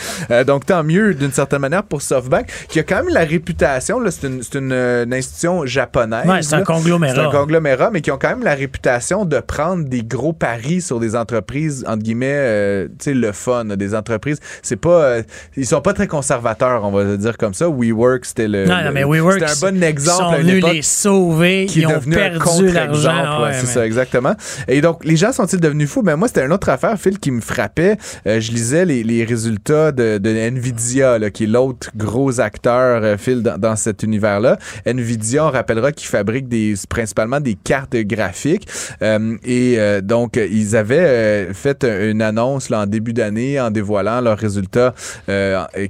donc, 0.46 0.66
tant 0.66 0.84
mieux 0.84 1.14
d'une 1.14 1.32
certaine 1.32 1.60
manière 1.60 1.84
pour 1.84 2.02
SoftBank, 2.02 2.48
qui 2.68 2.80
a 2.80 2.84
quand 2.84 3.04
même 3.04 3.14
la 3.14 3.24
réputation, 3.24 4.00
c'est 4.10 4.28
une, 4.28 4.42
une, 4.72 5.14
institution 5.14 5.66
japonaise. 5.66 6.28
Ouais, 6.28 6.42
c'est 6.42 6.56
un 6.56 6.64
conglomérat. 6.64 7.16
C'est 7.16 7.22
un 7.22 7.32
conglomérat, 7.32 7.92
mais 7.92 8.02
qui 8.02 8.12
ont 8.12 8.18
quand 8.20 8.30
même 8.30 8.44
la 8.44 8.56
réputation 8.56 9.26
de 9.26 9.40
prendre 9.40 9.86
des 9.86 10.04
gros 10.04 10.34
paris 10.34 10.82
sur 10.82 11.00
des 11.00 11.16
entreprises, 11.16 11.84
entre 11.88 12.04
guillemets, 12.04 12.28
euh, 12.30 12.88
tu 12.88 13.06
sais, 13.06 13.14
le 13.14 13.32
fun, 13.32 13.66
des 13.66 13.96
entreprises. 13.96 14.40
C'est 14.62 14.76
pas. 14.76 15.02
Euh, 15.04 15.24
ils 15.56 15.66
sont 15.66 15.82
pas 15.82 15.94
très 15.94 16.08
conservateurs, 16.08 16.84
on 16.84 16.92
va 16.92 17.04
le 17.04 17.18
dire 17.18 17.38
comme 17.38 17.54
ça. 17.54 17.68
WeWork, 17.70 18.26
c'était 18.26 18.48
le. 18.48 18.66
Non, 18.66 18.84
non, 18.84 18.92
mais 18.94 19.04
WeWork. 19.04 19.40
C'était 19.48 19.66
un 19.66 19.72
bon 19.72 19.84
exemple. 19.84 20.36
Ils 20.40 20.46
sont 20.46 20.48
venus 20.48 20.66
les 20.66 20.82
sauver. 20.82 21.66
Qui 21.68 21.80
ils 21.80 21.88
ont 21.88 22.00
perdu 22.00 22.72
l'argent. 22.72 23.44
Ouais, 23.44 23.54
c'est 23.54 23.68
ça, 23.68 23.86
exactement. 23.86 24.36
Et 24.68 24.82
donc, 24.82 25.04
les 25.06 25.16
gens 25.16 25.32
sont-ils 25.32 25.60
devenus 25.60 25.90
fous? 25.90 26.04
Ben, 26.04 26.16
moi, 26.16 26.28
c'était 26.28 26.46
une 26.46 26.54
autre 26.54 26.70
affaire, 26.70 27.00
Phil, 27.00 27.18
qui 27.20 27.32
me 27.32 27.42
frappait. 27.42 27.98
Euh, 28.28 28.40
je 28.40 28.52
lisais 28.52 28.86
les, 28.86 29.04
les 29.04 29.24
résultats 29.24 29.92
de, 29.92 30.18
de 30.18 30.30
Nvidia, 30.30 31.18
là, 31.18 31.30
qui 31.30 31.46
est 31.46 31.48
l'autre 31.48 31.90
gros 31.96 32.40
acteur, 32.40 33.18
Phil, 33.18 33.42
dans, 33.42 33.58
dans 33.58 33.76
cet 33.76 34.04
univers-là. 34.04 34.58
Nvidia, 34.86 35.46
on 35.46 35.52
rappellera 35.52 35.92
qu'ils 35.92 36.10
fabrique 36.10 36.48
des, 36.48 36.74
principalement 36.90 37.40
des 37.40 37.56
cartes 37.56 37.96
graphique. 38.10 38.68
Euh, 39.02 39.38
et 39.44 39.76
euh, 39.78 40.02
donc, 40.02 40.36
ils 40.36 40.76
avaient 40.76 41.54
fait 41.54 41.84
une 41.84 42.22
annonce 42.22 42.72
en 42.72 42.86
début 42.86 43.14
d'année 43.14 43.60
en 43.60 43.72
dévoilant 43.72 44.20
leurs 44.22 44.38
résultats 44.38 44.94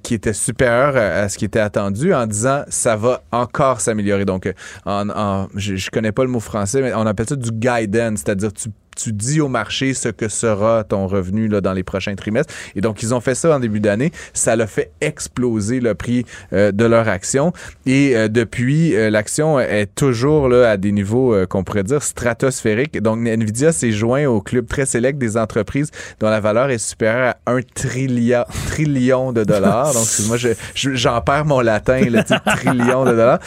qui 0.04 0.14
étaient 0.14 0.34
supérieurs 0.34 0.96
à 0.96 1.30
ce 1.30 1.38
qui 1.38 1.46
était 1.46 1.60
attendu 1.60 2.14
en 2.14 2.28
disant 2.28 2.64
ça 2.70 2.96
va 2.96 3.24
encore 3.32 3.82
s'améliorer. 3.82 4.26
Donc, 4.26 4.52
en, 4.86 5.48
je, 5.56 5.76
je 5.76 5.90
connais 5.90 6.12
pas 6.12 6.24
le 6.24 6.30
mot 6.30 6.40
français, 6.40 6.82
mais 6.82 6.94
on 6.94 7.06
appelle 7.06 7.28
ça 7.28 7.36
du 7.36 7.52
guidance, 7.52 8.20
c'est-à-dire 8.26 8.54
tu 8.54 8.70
tu 9.02 9.14
dis 9.14 9.40
au 9.40 9.48
marché 9.48 9.94
ce 9.94 10.10
que 10.10 10.28
sera 10.28 10.84
ton 10.84 11.08
revenu 11.08 11.48
là, 11.48 11.62
dans 11.62 11.74
les 11.74 11.84
prochains 11.84 12.16
trimestres. 12.16 12.54
Et 12.76 12.82
donc, 12.82 13.02
ils 13.02 13.14
ont 13.14 13.22
fait 13.22 13.36
ça 13.36 13.56
en 13.56 13.60
début 13.60 13.80
d'année. 13.80 14.12
Ça 14.34 14.56
l'a 14.56 14.68
fait 14.68 14.92
exploser 15.02 15.80
le 15.80 15.96
prix 15.96 16.26
euh, 16.54 16.72
de 16.72 16.86
leur 16.86 17.08
action. 17.08 17.54
Et 17.86 18.16
euh, 18.16 18.28
depuis, 18.28 18.96
euh, 18.96 19.10
l'action 19.10 19.60
est 19.60 19.94
toujours 19.96 20.50
là, 20.50 20.72
à 20.72 20.78
des 20.78 20.92
niveaux 20.92 21.36
qu'on 21.48 21.64
pourrait 21.64 21.84
dire 21.84 22.04
stratosphériques. 22.04 23.02
Donc, 23.02 23.20
Nvidia 23.20 23.72
s'est 23.72 23.92
joint 23.92 24.26
au 24.26 24.42
club 24.42 24.68
très 24.68 24.86
sélect 24.86 25.18
des 25.18 25.38
entreprises 25.38 25.92
dont 26.20 26.30
la 26.30 26.40
valeur 26.40 26.70
est 26.70 26.78
supérieure 26.78 27.36
à 27.46 27.52
un 27.52 27.62
trillion, 27.62 28.44
trillion 28.68 29.32
de 29.32 29.44
dollars. 29.44 29.94
Donc, 29.94 30.08
moi, 30.28 30.38
j'en 30.76 31.22
perds 31.22 31.46
mon 31.46 31.62
latin, 31.62 32.02
le 32.02 32.24
trillion 32.58 33.06
de 33.06 33.12
dollars. 33.12 33.40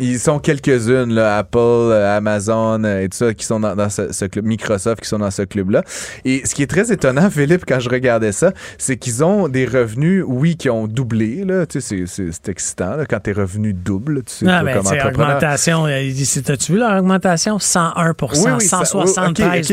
ils 0.00 0.18
sont 0.18 0.38
quelques-unes, 0.38 1.18
Apple, 1.18 1.92
Amazon 1.92 2.84
et 2.84 3.08
tout 3.08 3.18
ça, 3.18 3.34
qui 3.34 3.44
sont 3.44 3.60
dans, 3.60 3.88
ce 3.90 4.24
club 4.26 4.44
Microsoft 4.52 5.00
qui 5.02 5.08
sont 5.08 5.18
dans 5.18 5.30
ce 5.30 5.42
club-là. 5.42 5.82
Et 6.24 6.42
ce 6.44 6.54
qui 6.54 6.62
est 6.62 6.66
très 6.66 6.92
étonnant, 6.92 7.30
Philippe, 7.36 7.64
quand 7.66 7.80
je 7.80 7.88
regardais 7.88 8.32
ça, 8.32 8.52
c'est 8.78 8.96
qu'ils 8.96 9.24
ont 9.24 9.48
des 9.48 9.66
revenus, 9.66 10.24
oui, 10.26 10.56
qui 10.56 10.70
ont 10.70 10.86
doublé. 10.86 11.44
Là. 11.44 11.66
Tu 11.66 11.80
sais, 11.80 12.04
c'est 12.06 12.48
excitant 12.48 12.96
là, 12.96 13.06
quand 13.06 13.20
tes 13.20 13.32
revenus 13.32 13.74
doublent. 13.74 14.22
Tu 14.24 14.34
sais, 14.34 14.46
ah, 14.48 14.62
ben, 14.62 14.80
c'est 14.84 15.02
augmentation. 15.02 15.86
Euh, 15.86 16.10
as-tu 16.48 16.72
vu 16.72 16.78
leur 16.78 16.98
augmentation? 16.98 17.58
101 17.58 18.14
oui, 18.32 18.60
173 18.60 19.72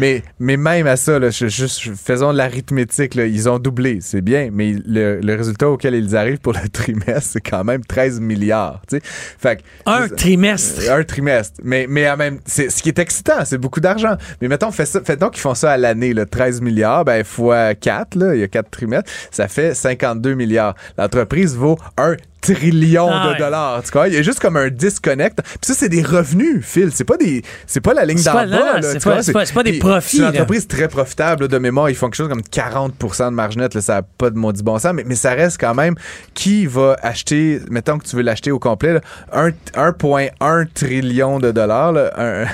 mais, 0.00 0.22
mais 0.38 0.56
même 0.56 0.86
à 0.86 0.96
ça, 0.96 1.18
là, 1.18 1.30
juste, 1.30 1.94
faisons 1.96 2.32
de 2.32 2.38
l'arithmétique. 2.38 3.14
Ils 3.14 3.48
ont 3.48 3.58
doublé, 3.58 3.98
c'est 4.00 4.20
bien, 4.20 4.50
mais 4.52 4.74
le, 4.84 5.36
résultat 5.38 5.68
auquel 5.68 5.94
ils 5.94 6.16
arrivent 6.16 6.40
pour 6.40 6.52
le 6.52 6.68
trimestre, 6.72 7.30
c'est 7.32 7.40
quand 7.40 7.64
même 7.64 7.84
13 7.84 8.20
milliards. 8.20 8.82
Tu 8.88 8.96
sais. 8.96 9.02
fait, 9.04 9.62
un 9.86 10.08
trimestre. 10.08 10.90
Un 10.90 11.04
trimestre. 11.04 11.60
Mais, 11.62 11.86
mais 11.88 12.14
même, 12.16 12.38
ce 12.46 12.82
qui 12.82 12.88
est 12.88 12.98
excitant, 12.98 13.44
c'est 13.44 13.58
beaucoup 13.58 13.80
d'argent. 13.80 14.16
Mais 14.40 14.48
mettons, 14.48 14.70
fait, 14.70 14.86
ça, 14.86 15.00
donc 15.16 15.32
qu'ils 15.32 15.40
font 15.40 15.54
ça 15.54 15.72
à 15.72 15.76
l'année, 15.76 16.14
13 16.14 16.60
milliards, 16.60 17.04
ben 17.04 17.24
fois 17.24 17.74
4, 17.74 18.14
là, 18.14 18.34
il 18.34 18.40
y 18.40 18.44
a 18.44 18.48
4 18.48 18.70
trimestres, 18.70 19.10
ça 19.30 19.48
fait 19.48 19.74
52 19.74 20.34
milliards. 20.34 20.74
L'entreprise 20.96 21.56
vaut 21.56 21.78
un 21.96 22.16
trillions 22.40 23.10
ah 23.10 23.32
de 23.32 23.38
dollars. 23.38 23.82
Tu 23.82 23.90
vois, 23.92 24.08
il 24.08 24.14
y 24.14 24.16
a 24.16 24.22
juste 24.22 24.40
comme 24.40 24.56
un 24.56 24.68
disconnect. 24.68 25.40
Puis 25.42 25.58
ça, 25.62 25.74
c'est 25.74 25.88
des 25.88 26.02
revenus, 26.02 26.64
Phil. 26.64 26.90
C'est 26.92 27.04
pas 27.04 27.16
des, 27.16 27.42
c'est 27.66 27.80
pas 27.80 27.94
la 27.94 28.04
ligne 28.04 28.22
d'en 28.22 28.32
bas. 28.32 28.82
C'est 28.82 29.02
pas, 29.32 29.44
pas, 29.54 29.62
des 29.62 29.78
profits. 29.78 30.18
C'est 30.18 30.22
une 30.22 30.28
entreprise 30.28 30.66
très 30.66 30.88
profitable 30.88 31.48
de 31.48 31.58
mémoire. 31.58 31.90
Ils 31.90 31.94
font 31.96 32.06
quelque 32.06 32.16
chose 32.16 32.28
comme 32.28 32.40
40% 32.40 33.26
de 33.26 33.30
marge 33.30 33.56
nette. 33.56 33.74
Là, 33.74 33.80
ça 33.80 33.94
n'a 33.94 34.02
pas 34.02 34.30
de 34.30 34.38
maudit 34.38 34.62
bon 34.62 34.78
sens, 34.78 34.92
mais, 34.94 35.04
mais 35.04 35.14
ça 35.14 35.32
reste 35.32 35.60
quand 35.60 35.74
même 35.74 35.94
qui 36.34 36.66
va 36.66 36.96
acheter, 37.02 37.60
mettons 37.70 37.98
que 37.98 38.06
tu 38.06 38.16
veux 38.16 38.22
l'acheter 38.22 38.50
au 38.50 38.58
complet, 38.58 39.00
1,1 39.32 40.66
trillion 40.72 41.38
de 41.38 41.50
dollars, 41.50 41.92
là, 41.92 42.46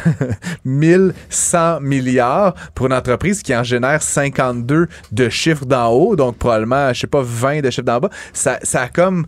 1100 0.64 1.80
milliards 1.80 2.54
pour 2.74 2.86
une 2.86 2.92
entreprise 2.92 3.42
qui 3.42 3.54
en 3.54 3.62
génère 3.62 4.02
52 4.02 4.88
de 5.12 5.28
chiffres 5.28 5.64
d'en 5.64 5.88
haut, 5.88 6.16
donc 6.16 6.36
probablement, 6.36 6.92
je 6.92 7.00
sais 7.00 7.06
pas, 7.06 7.22
20 7.22 7.60
de 7.60 7.70
chiffres 7.70 7.82
d'en 7.82 8.00
bas. 8.00 8.10
Ça, 8.32 8.58
ça 8.62 8.82
a 8.82 8.88
comme 8.88 9.26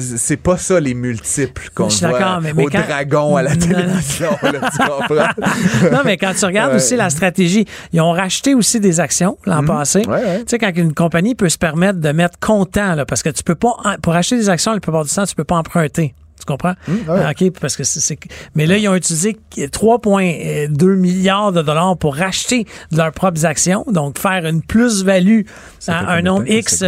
c'est 0.00 0.36
pas 0.36 0.56
ça 0.56 0.80
les 0.80 0.94
multiples 0.94 1.70
qu'on 1.74 1.88
voit 1.88 2.40
mais, 2.40 2.52
au 2.52 2.70
dragon 2.70 3.36
à 3.36 3.42
la 3.42 3.56
télévision. 3.56 4.30
non, 5.92 5.98
mais 6.04 6.16
quand 6.16 6.32
tu 6.38 6.44
regardes 6.44 6.74
aussi 6.74 6.96
la 6.96 7.10
stratégie, 7.10 7.66
ils 7.92 8.00
ont 8.00 8.12
racheté 8.12 8.54
aussi 8.54 8.80
des 8.80 9.00
actions 9.00 9.38
l'an 9.44 9.62
mhm. 9.62 9.68
passé. 9.68 10.02
Tu 10.02 10.10
sais, 10.46 10.58
quand 10.58 10.72
une 10.76 10.94
compagnie 10.94 11.34
peut 11.34 11.48
se 11.48 11.58
permettre 11.58 11.98
de 12.00 12.12
mettre 12.12 12.38
comptant, 12.38 12.94
là, 12.94 13.04
parce 13.04 13.22
que 13.22 13.30
tu 13.30 13.42
peux 13.42 13.54
pas, 13.54 13.76
pour 14.02 14.14
acheter 14.14 14.36
des 14.36 14.48
actions, 14.48 14.72
la 14.72 14.80
plupart 14.80 15.04
du 15.04 15.10
temps, 15.10 15.24
tu 15.24 15.34
peux 15.34 15.44
pas 15.44 15.56
emprunter. 15.56 16.14
Comprends? 16.48 16.72
Mmh, 16.88 17.10
OK, 17.30 17.50
parce 17.60 17.76
que 17.76 17.84
c'est. 17.84 18.18
Mais 18.54 18.64
là, 18.64 18.78
ils 18.78 18.88
ont 18.88 18.94
utilisé 18.94 19.36
3,2 19.54 20.94
milliards 20.94 21.52
de 21.52 21.60
dollars 21.60 21.98
pour 21.98 22.16
racheter 22.16 22.64
leurs 22.90 23.12
propres 23.12 23.44
actions, 23.44 23.84
donc 23.86 24.18
faire 24.18 24.46
une 24.46 24.62
plus-value 24.62 25.42
à 25.88 26.14
un 26.14 26.22
nombre 26.22 26.48
X 26.48 26.82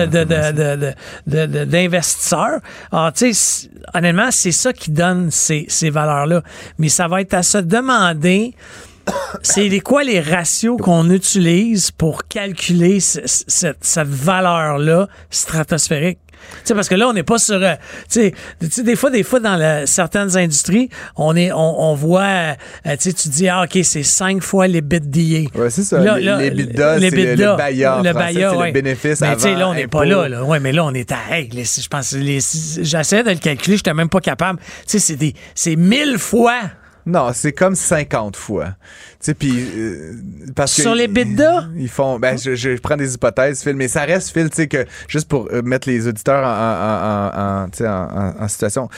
d'investisseurs. 1.27 2.61
Alors, 2.91 3.13
tu 3.13 3.35
sais, 3.35 3.69
honnêtement, 3.93 4.31
c'est 4.31 4.53
ça 4.53 4.73
qui 4.73 4.93
donne 4.93 5.31
ces, 5.31 5.67
ces 5.69 5.91
valeurs-là. 5.91 6.43
Mais 6.79 6.89
ça 6.89 7.07
va 7.07 7.21
être 7.21 7.35
à 7.35 7.43
se 7.43 7.59
demander 7.59 8.55
c'est 9.43 9.81
quoi 9.81 10.05
les 10.05 10.21
ratios 10.21 10.81
qu'on 10.81 11.11
utilise 11.11 11.91
pour 11.91 12.29
calculer 12.29 13.01
cette, 13.01 13.85
cette 13.85 14.09
valeur-là 14.09 15.09
stratosphérique? 15.29 16.19
Sais, 16.65 16.75
parce 16.75 16.89
que 16.89 16.95
là, 16.95 17.09
on 17.09 17.13
n'est 17.13 17.23
pas 17.23 17.39
sur. 17.39 17.63
Euh, 17.63 17.75
tu 18.11 18.33
sais, 18.61 18.83
des 18.83 18.97
fois, 18.97 19.11
des 19.11 19.23
fois, 19.23 19.41
dans 19.41 19.87
certaines 19.87 20.37
industries, 20.37 20.89
on 21.17 21.37
est, 21.37 21.53
on, 21.53 21.95
voit. 21.95 22.57
Euh, 22.87 22.97
tu 22.99 23.29
dis, 23.29 23.49
ah, 23.49 23.65
OK, 23.65 23.79
c'est 23.83 24.03
cinq 24.03 24.43
fois 24.43 24.67
les 24.67 24.81
d'IA. 24.81 25.49
Oui, 25.55 25.67
c'est 25.71 25.83
ça. 25.83 25.99
les, 25.99 26.51
bidas, 26.51 26.99
c'est 27.01 27.11
le, 27.11 27.35
le 27.35 27.57
bailleur. 27.57 28.03
Le 28.03 28.13
bailleur, 28.13 28.65
le 28.65 28.73
bénéfice 28.73 29.21
Mais 29.21 29.35
tu 29.37 29.43
sais, 29.43 29.55
là, 29.55 29.69
on 29.69 29.75
n'est 29.75 29.87
pas 29.87 30.05
là, 30.05 30.29
là. 30.29 30.45
Ouais, 30.45 30.61
mais 30.61 30.73
là, 30.73 30.85
on 30.85 30.95
est 30.95 31.13
à. 31.13 31.19
Hey, 31.31 31.49
je 31.53 31.89
pense. 31.89 32.15
J'essaie 32.15 33.23
de 33.23 33.31
le 33.31 33.37
calculer, 33.37 33.77
je 33.77 33.81
n'étais 33.81 33.95
même 33.95 34.09
pas 34.09 34.21
capable. 34.21 34.59
Tu 34.87 34.99
sais. 34.99 35.17
C'est 35.55 35.77
mille 35.77 36.19
fois 36.19 36.61
non, 37.11 37.33
c'est 37.35 37.53
comme 37.53 37.75
50 37.75 38.37
fois. 38.37 38.67
Tu 38.69 39.17
sais, 39.21 39.35
puis 39.35 39.53
euh, 39.77 40.15
parce 40.55 40.73
sur 40.73 40.95
les 40.95 41.09
bidas, 41.09 41.65
ils 41.77 41.89
font. 41.89 42.19
Ben, 42.19 42.39
je, 42.39 42.55
je, 42.55 42.79
prends 42.79 42.97
des 42.97 43.15
hypothèses, 43.15 43.63
Phil, 43.63 43.77
mais 43.77 43.89
ça 43.89 44.03
reste, 44.03 44.31
Phil, 44.31 44.49
tu 44.49 44.57
sais 44.57 44.69
que 44.69 44.87
juste 45.09 45.29
pour 45.29 45.49
euh, 45.53 45.61
mettre 45.63 45.89
les 45.89 46.07
auditeurs 46.07 46.45
en, 46.45 47.67
en, 47.67 47.85
en, 47.85 48.43
en, 48.43 48.49
situation, 48.49 48.89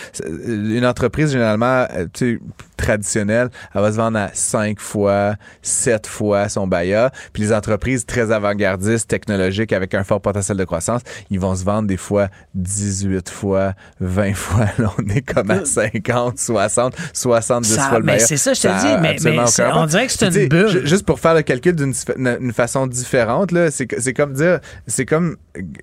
une 0.46 0.86
entreprise 0.86 1.32
généralement, 1.32 1.86
euh, 1.92 2.06
tu 2.12 2.36
sais 2.36 2.40
traditionnelle, 2.82 3.48
elle 3.74 3.80
va 3.80 3.92
se 3.92 3.96
vendre 3.96 4.18
à 4.18 4.30
5 4.32 4.80
fois, 4.80 5.36
7 5.62 6.06
fois 6.06 6.48
son 6.48 6.66
BAYA. 6.66 7.12
Puis 7.32 7.44
les 7.44 7.52
entreprises 7.52 8.04
très 8.04 8.30
avant-gardistes, 8.30 9.08
technologiques, 9.08 9.72
avec 9.72 9.94
un 9.94 10.04
fort 10.04 10.20
potentiel 10.20 10.58
de 10.58 10.64
croissance, 10.64 11.02
ils 11.30 11.40
vont 11.40 11.54
se 11.54 11.64
vendre 11.64 11.88
des 11.88 11.96
fois 11.96 12.28
18 12.54 13.30
fois, 13.30 13.74
20 14.00 14.34
fois. 14.34 14.66
Là, 14.78 14.92
on 14.98 15.08
est 15.08 15.22
comme 15.22 15.50
à 15.50 15.64
50, 15.64 16.38
60, 16.38 16.94
70 17.12 17.78
fois 17.78 18.00
le 18.02 18.06
Mais 18.06 18.18
c'est 18.18 18.36
ça, 18.36 18.52
je 18.52 18.60
te 18.60 18.68
dis. 18.68 19.00
Mais, 19.00 19.16
mais 19.22 19.38
on 19.74 19.86
dirait 19.86 20.06
que 20.06 20.12
c'est 20.12 20.26
une 20.26 20.48
bulle. 20.48 20.86
Juste 20.86 21.06
pour 21.06 21.20
faire 21.20 21.34
le 21.34 21.42
calcul 21.42 21.74
d'une 21.74 22.52
façon 22.52 22.86
différente, 22.86 23.52
là, 23.52 23.70
c'est, 23.70 23.88
c'est 23.98 24.12
comme 24.12 24.34
dire, 24.34 24.60
c'est 24.86 25.06
comme, 25.06 25.36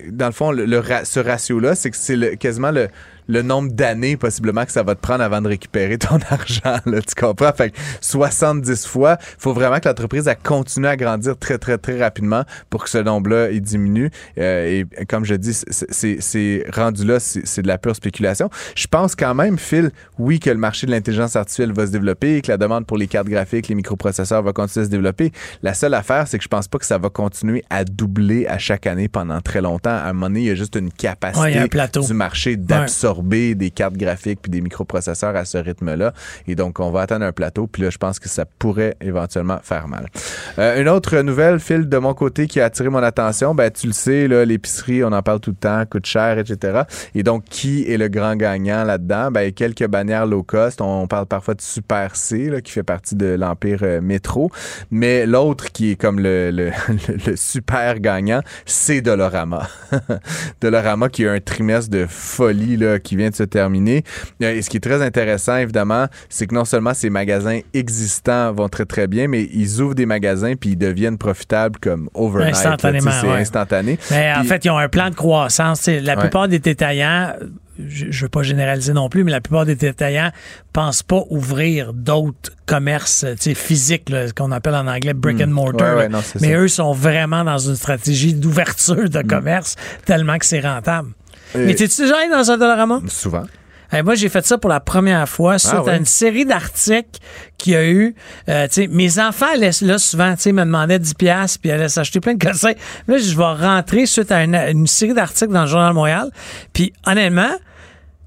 dans 0.10 0.28
le 0.28 0.32
fond, 0.32 0.52
le, 0.52 0.82
ce 1.04 1.20
ratio-là, 1.20 1.76
c'est 1.76 1.92
que 1.92 1.98
c'est 1.98 2.38
quasiment 2.38 2.72
le 2.72 2.88
le 3.30 3.44
nombre 3.44 3.72
d'années 3.72 4.18
possiblement 4.18 4.66
que 4.66 4.72
ça 4.72 4.82
va 4.82 4.96
te 4.96 5.02
prendre 5.02 5.24
avant 5.24 5.42
de 5.42 5.48
récupérer 5.48 5.98
ton 5.98 6.18
argent. 6.30 6.80
Là, 6.86 7.00
tu 7.02 7.16
comprends? 7.16 7.54
Fait 7.54 7.70
que 7.70 7.78
70 8.02 8.88
fois, 8.88 9.18
il 9.22 9.42
faut 9.42 9.54
vraiment 9.54 9.80
que 9.80 9.88
l'entreprise 9.88 10.28
a 10.28 10.36
continue 10.36 10.88
à 10.88 10.98
grandir 10.98 11.38
très, 11.38 11.60
très, 11.60 11.78
très 11.78 12.00
rapidement 12.00 12.44
pour 12.72 12.84
que 12.84 12.90
ce 12.90 12.98
nombre-là 12.98 13.52
il 13.52 13.62
diminue. 13.62 14.10
Euh, 14.40 14.84
et 15.00 15.06
comme 15.06 15.26
je 15.26 15.36
dis, 15.36 15.54
c'est 15.54 16.66
rendu 16.74 17.06
là, 17.06 17.20
c'est 17.20 17.62
de 17.62 17.68
la 17.68 17.78
pure 17.78 17.96
spéculation. 17.96 18.50
Je 18.76 18.88
pense 18.88 19.16
quand 19.16 19.36
même, 19.36 19.60
Phil, 19.60 19.92
oui, 20.18 20.40
que 20.40 20.50
le 20.50 20.58
marché 20.58 20.88
de 20.88 20.92
l'intelligence 20.92 21.36
artificielle 21.36 21.72
va 21.72 21.86
se 21.86 21.92
développer, 21.92 22.42
que 22.42 22.52
la 22.52 22.58
demande 22.58 22.88
pour 22.88 22.98
les 22.98 23.08
cartes 23.08 23.28
graphiques, 23.28 23.68
les 23.68 23.76
microprocesseurs 23.76 24.42
va 24.42 24.54
continuer 24.54 24.84
à 24.84 24.86
se 24.86 24.92
développer. 24.92 25.32
La 25.62 25.76
seule 25.76 25.94
affaire, 25.94 26.28
c'est 26.28 26.40
que 26.40 26.44
je 26.44 26.50
pense 26.50 26.68
pas 26.68 26.80
que 26.80 26.86
ça 26.86 26.98
va 26.98 27.10
continuer 27.10 27.64
à 27.70 27.84
doubler 27.86 28.48
à 28.48 28.58
chaque 28.58 28.88
année 28.88 29.08
pendant 29.08 29.40
très 29.40 29.62
longtemps. 29.62 29.92
À 29.92 30.10
un 30.10 30.14
moment 30.14 30.28
donné, 30.28 30.40
il 30.42 30.46
y 30.48 30.52
a 30.52 30.56
juste 30.56 30.76
une 30.76 30.92
capacité 30.92 31.68
du 32.08 32.14
marché 32.16 32.56
d'absorber 32.58 33.19
des 33.22 33.72
cartes 33.72 33.98
graphiques 33.98 34.40
puis 34.42 34.52
des 34.52 34.62
microprocesseurs 34.62 35.36
à 35.36 35.46
ce 35.46 35.58
rythme-là. 35.58 36.14
Et 36.48 36.56
donc, 36.56 36.80
on 36.80 36.92
va 36.92 37.02
atteindre 37.02 37.26
un 37.26 37.32
plateau. 37.32 37.68
Puis 37.68 37.84
là, 37.84 37.90
je 37.90 37.98
pense 37.98 38.20
que 38.20 38.30
ça 38.30 38.46
pourrait 38.46 38.96
éventuellement 39.02 39.60
faire 39.64 39.88
mal. 39.88 40.08
Euh, 40.58 40.82
une 40.82 40.90
autre 40.90 41.18
nouvelle, 41.22 41.60
Phil, 41.60 41.88
de 41.88 41.98
mon 41.98 42.14
côté, 42.14 42.48
qui 42.48 42.60
a 42.60 42.66
attiré 42.66 42.90
mon 42.90 43.04
attention, 43.04 43.56
ben, 43.56 43.72
tu 43.72 43.88
le 43.88 43.94
sais, 43.94 44.28
l'épicerie, 44.46 45.04
on 45.04 45.12
en 45.12 45.22
parle 45.22 45.40
tout 45.40 45.52
le 45.52 45.56
temps, 45.56 45.84
coûte 45.90 46.06
cher, 46.06 46.38
etc. 46.38 46.84
Et 47.16 47.24
donc, 47.24 47.46
qui 47.46 47.90
est 47.92 47.98
le 47.98 48.08
grand 48.08 48.36
gagnant 48.36 48.84
là-dedans? 48.84 49.32
Ben, 49.32 49.52
quelques 49.52 49.88
bannières 49.88 50.26
low 50.26 50.44
cost. 50.44 50.82
On 50.82 51.08
parle 51.08 51.26
parfois 51.26 51.54
de 51.54 51.62
Super 51.62 52.16
C, 52.16 52.50
là, 52.50 52.62
qui 52.62 52.72
fait 52.72 52.84
partie 52.84 53.16
de 53.16 53.28
l'empire 53.28 53.80
euh, 53.84 54.02
métro. 54.02 54.52
Mais 54.92 55.26
l'autre 55.26 55.72
qui 55.72 55.92
est 55.92 55.96
comme 55.96 56.20
le, 56.20 56.52
le, 56.52 56.72
le 57.28 57.36
super 57.36 58.00
gagnant, 58.00 58.42
c'est 58.66 59.02
Dolorama. 59.02 59.68
Dolorama 60.62 61.10
qui 61.10 61.28
a 61.28 61.32
un 61.32 61.40
trimestre 61.40 61.90
de 61.90 62.06
folie, 62.08 62.78
là, 62.78 63.00
qui 63.00 63.09
vient 63.16 63.30
de 63.30 63.36
se 63.36 63.44
terminer. 63.44 64.04
Euh, 64.42 64.56
et 64.56 64.62
ce 64.62 64.70
qui 64.70 64.78
est 64.78 64.82
très 64.82 65.02
intéressant, 65.02 65.58
évidemment, 65.58 66.08
c'est 66.30 66.48
que 66.48 66.56
non 66.56 66.66
seulement 66.66 66.94
ces 66.94 67.10
magasins 67.10 67.60
existants 67.74 68.52
vont 68.54 68.70
très, 68.70 68.86
très 68.86 69.08
bien, 69.08 69.28
mais 69.28 69.50
ils 69.54 69.82
ouvrent 69.82 69.96
des 69.96 70.06
magasins 70.06 70.56
puis 70.56 70.72
ils 70.72 70.78
deviennent 70.78 71.18
profitables 71.18 71.80
comme 71.80 72.10
overnight. 72.14 72.56
Instantanément. 72.56 73.12
C'est 73.22 73.30
instantané. 73.30 74.00
Mais 74.12 74.34
en 74.36 74.44
fait, 74.44 74.66
ils 74.66 74.70
ont 74.70 74.78
un 74.78 74.90
plan 74.90 75.10
de 75.10 75.16
croissance. 75.16 75.88
La 75.88 76.16
plupart 76.18 76.48
des 76.48 76.60
détaillants 76.60 77.34
je 77.88 78.06
ne 78.06 78.12
veux 78.12 78.30
pas 78.30 78.44
généraliser 78.44 78.94
non 78.94 79.10
plus, 79.10 79.24
mais 79.24 79.32
la 79.32 79.42
plupart 79.42 79.66
des 79.66 79.76
détaillants 79.76 80.32
pensent 80.74 81.04
pas 81.04 81.24
ouvrir 81.30 81.94
d'autres 81.94 82.52
commerces 82.66 83.26
physiques, 83.56 84.12
qu'on 84.36 84.52
appelle 84.52 84.76
en 84.76 84.88
anglais 84.88 85.14
brick 85.14 85.42
and 85.42 85.48
Hmm. 85.48 85.52
mortar. 85.52 86.10
mais 86.42 86.54
eux 86.54 86.68
sont 86.68 86.94
vraiment 86.94 87.44
dans 87.44 87.58
une 87.58 87.76
stratégie 87.76 88.34
d'ouverture 88.34 89.10
de 89.10 89.22
commerce 89.22 89.76
tellement 90.06 90.38
que 90.38 90.46
c'est 90.46 90.60
rentable. 90.60 91.10
Mais 91.56 91.74
t'es-tu 91.76 92.02
déjà 92.02 92.18
allé 92.18 92.30
dans 92.30 92.52
un 92.52 92.58
Dollarama? 92.58 93.02
Souvent. 93.08 93.44
Hey, 93.92 94.04
moi, 94.04 94.14
j'ai 94.14 94.30
fait 94.30 94.46
ça 94.46 94.60
pour 94.60 94.70
la 94.70 94.80
première 94.80 95.28
fois 95.28 95.58
suite 95.58 95.74
Ah, 95.76 95.82
ouais? 95.84 95.94
à 95.94 95.96
une 95.98 96.06
série 96.06 96.46
d'articles 96.46 97.20
qu'il 97.58 97.74
y 97.74 97.76
a 97.76 97.90
eu. 97.90 98.14
Euh, 98.48 98.68
mes 98.92 99.18
enfants 99.20 99.48
allaient 99.52 99.72
là 99.82 99.98
souvent, 99.98 100.30
me 100.46 100.64
demandaient 100.64 101.00
10 101.00 101.16
pièces 101.16 101.58
puis 101.58 101.72
allaient 101.72 101.90
s'acheter 101.90 102.20
plein 102.20 102.36
de 102.36 102.46
cossins. 102.46 102.74
Là, 103.08 103.18
je 103.18 103.36
vais 103.36 103.44
rentrer 103.44 104.06
suite 104.06 104.32
à 104.32 104.44
une, 104.44 104.54
une 104.54 104.86
série 104.86 105.16
d'articles 105.16 105.52
dans 105.52 105.62
le 105.62 105.68
Journal 105.68 105.92
Montréal. 105.94 106.30
Puis, 106.72 106.94
honnêtement, 107.08 107.50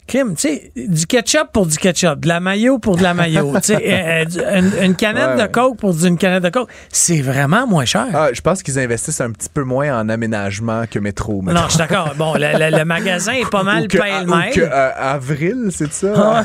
Kim, 0.06 0.34
tu 0.34 0.40
sais, 0.48 0.72
du 0.76 1.06
ketchup 1.06 1.52
pour 1.52 1.64
du 1.64 1.76
ketchup, 1.78 2.20
de 2.20 2.28
la 2.28 2.40
mayo 2.40 2.78
pour 2.78 2.96
de 2.96 3.02
la 3.02 3.14
mayo, 3.14 3.52
tu 3.56 3.68
sais, 3.68 3.76
euh, 3.86 4.24
euh, 4.36 4.58
une, 4.58 4.84
une 4.84 4.94
canette 4.96 5.36
Ouais. 5.38 5.42
de 5.42 5.46
coke 5.52 5.78
pour 5.78 5.94
une 6.04 6.18
canette 6.18 6.42
de 6.42 6.48
coke, 6.50 6.68
c'est 6.90 7.22
vraiment 7.22 7.66
moins 7.68 7.84
cher. 7.84 8.06
Ah, 8.12 8.28
je 8.32 8.40
pense 8.40 8.62
qu'ils 8.62 8.78
investissent 8.80 9.20
un 9.20 9.30
petit 9.30 9.48
peu 9.48 9.62
moins 9.62 9.96
en 10.00 10.08
aménagement 10.08 10.84
que 10.90 10.98
métro. 10.98 11.40
mettons. 11.40 11.60
non, 11.60 11.64
je 11.66 11.70
suis 11.70 11.78
d'accord. 11.78 12.14
Bon, 12.16 12.34
le, 12.34 12.40
le- 12.70 12.76
le 12.78 12.84
magasin 12.84 13.32
est 13.32 13.48
pas 13.48 13.62
mal 13.62 13.84
ou 13.84 13.88
pêle-mêle. 13.88 14.52
que, 14.52 14.60
euh, 14.60 14.90
avril, 14.96 15.68
c'est 15.70 15.92
ça? 15.92 16.44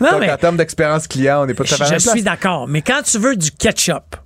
Non, 0.00 0.10
Donc, 0.12 0.20
mais- 0.20 0.32
en 0.32 0.36
termes 0.36 0.56
d'expérience 0.56 1.06
client, 1.06 1.42
on 1.42 1.46
n'est 1.46 1.54
pas 1.54 1.64
tout 1.64 1.74
à 1.74 1.76
fait 1.76 1.84
Je 1.86 1.90
même 1.90 2.00
suis 2.00 2.22
d'accord. 2.22 2.66
Mais 2.68 2.80
quand 2.82 3.02
tu 3.04 3.18
veux 3.18 3.36
du 3.36 3.50
ketchup, 3.50 4.16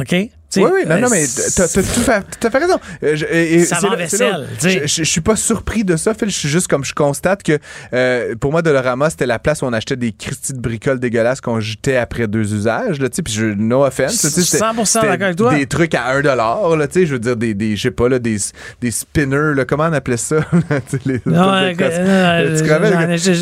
OK? 0.00 0.14
Tu 0.54 0.60
sais, 0.60 0.66
Oui, 0.66 0.70
oui, 0.72 0.88
non, 0.88 0.94
euh, 0.96 1.00
non, 1.00 1.08
mais 1.10 1.24
t'as 1.56 1.66
tout 1.68 1.80
fait, 1.82 2.12
à 2.46 2.50
fait 2.50 2.58
raison. 2.58 2.78
Euh, 3.02 3.16
je- 3.16 3.26
et- 3.26 3.64
Ça 3.64 3.80
va 3.80 3.96
vaisselle. 3.96 4.46
Je, 4.62 5.02
suis 5.04 5.20
pas 5.20 5.36
surpris 5.36 5.84
de 5.84 5.96
ça, 5.96 6.14
Phil. 6.14 6.30
Je 6.30 6.36
suis 6.36 6.48
juste 6.48 6.68
comme 6.68 6.84
je 6.84 6.92
constate 6.94 7.42
que 7.42 7.58
euh, 7.92 8.34
pour 8.36 8.52
moi, 8.52 8.62
Dolorama, 8.62 9.10
c'était 9.10 9.26
la 9.26 9.38
place 9.38 9.62
où 9.62 9.66
on 9.66 9.72
achetait 9.72 9.96
des 9.96 10.12
Christy 10.12 10.52
de 10.52 10.60
bricoles 10.60 11.00
dégueulasses 11.00 11.40
qu'on 11.40 11.58
jetait 11.60 11.96
après 11.96 12.26
deux 12.28 12.54
usages. 12.54 13.00
Là, 13.00 13.08
puis 13.22 13.32
je, 13.32 13.46
no 13.46 13.84
offense. 13.84 14.12
tu 14.20 14.28
sais, 14.28 14.42
c'était- 14.42 14.58
100% 14.64 14.84
c'était 14.84 15.06
d'accord 15.08 15.24
avec 15.26 15.36
toi. 15.36 15.54
Des 15.54 15.66
trucs 15.66 15.94
à 15.94 16.06
1 16.10 16.22
là, 16.76 16.86
je 17.06 17.12
veux 17.12 17.18
dire, 17.18 17.36
des, 17.36 17.54
des 17.54 17.76
je 17.76 17.82
sais 17.82 17.90
pas, 17.90 18.08
là, 18.08 18.18
des, 18.18 18.36
des 18.80 18.90
spinners, 18.90 19.54
là, 19.54 19.64
comment 19.64 19.84
on 19.88 19.92
appelait 19.92 20.16
ça? 20.16 20.36
Les- 21.04 21.20
Non, 21.26 21.52
les 21.60 21.66
euh, 21.66 21.74
cos- 21.74 21.84
euh, 21.84 22.58
tu 22.58 22.64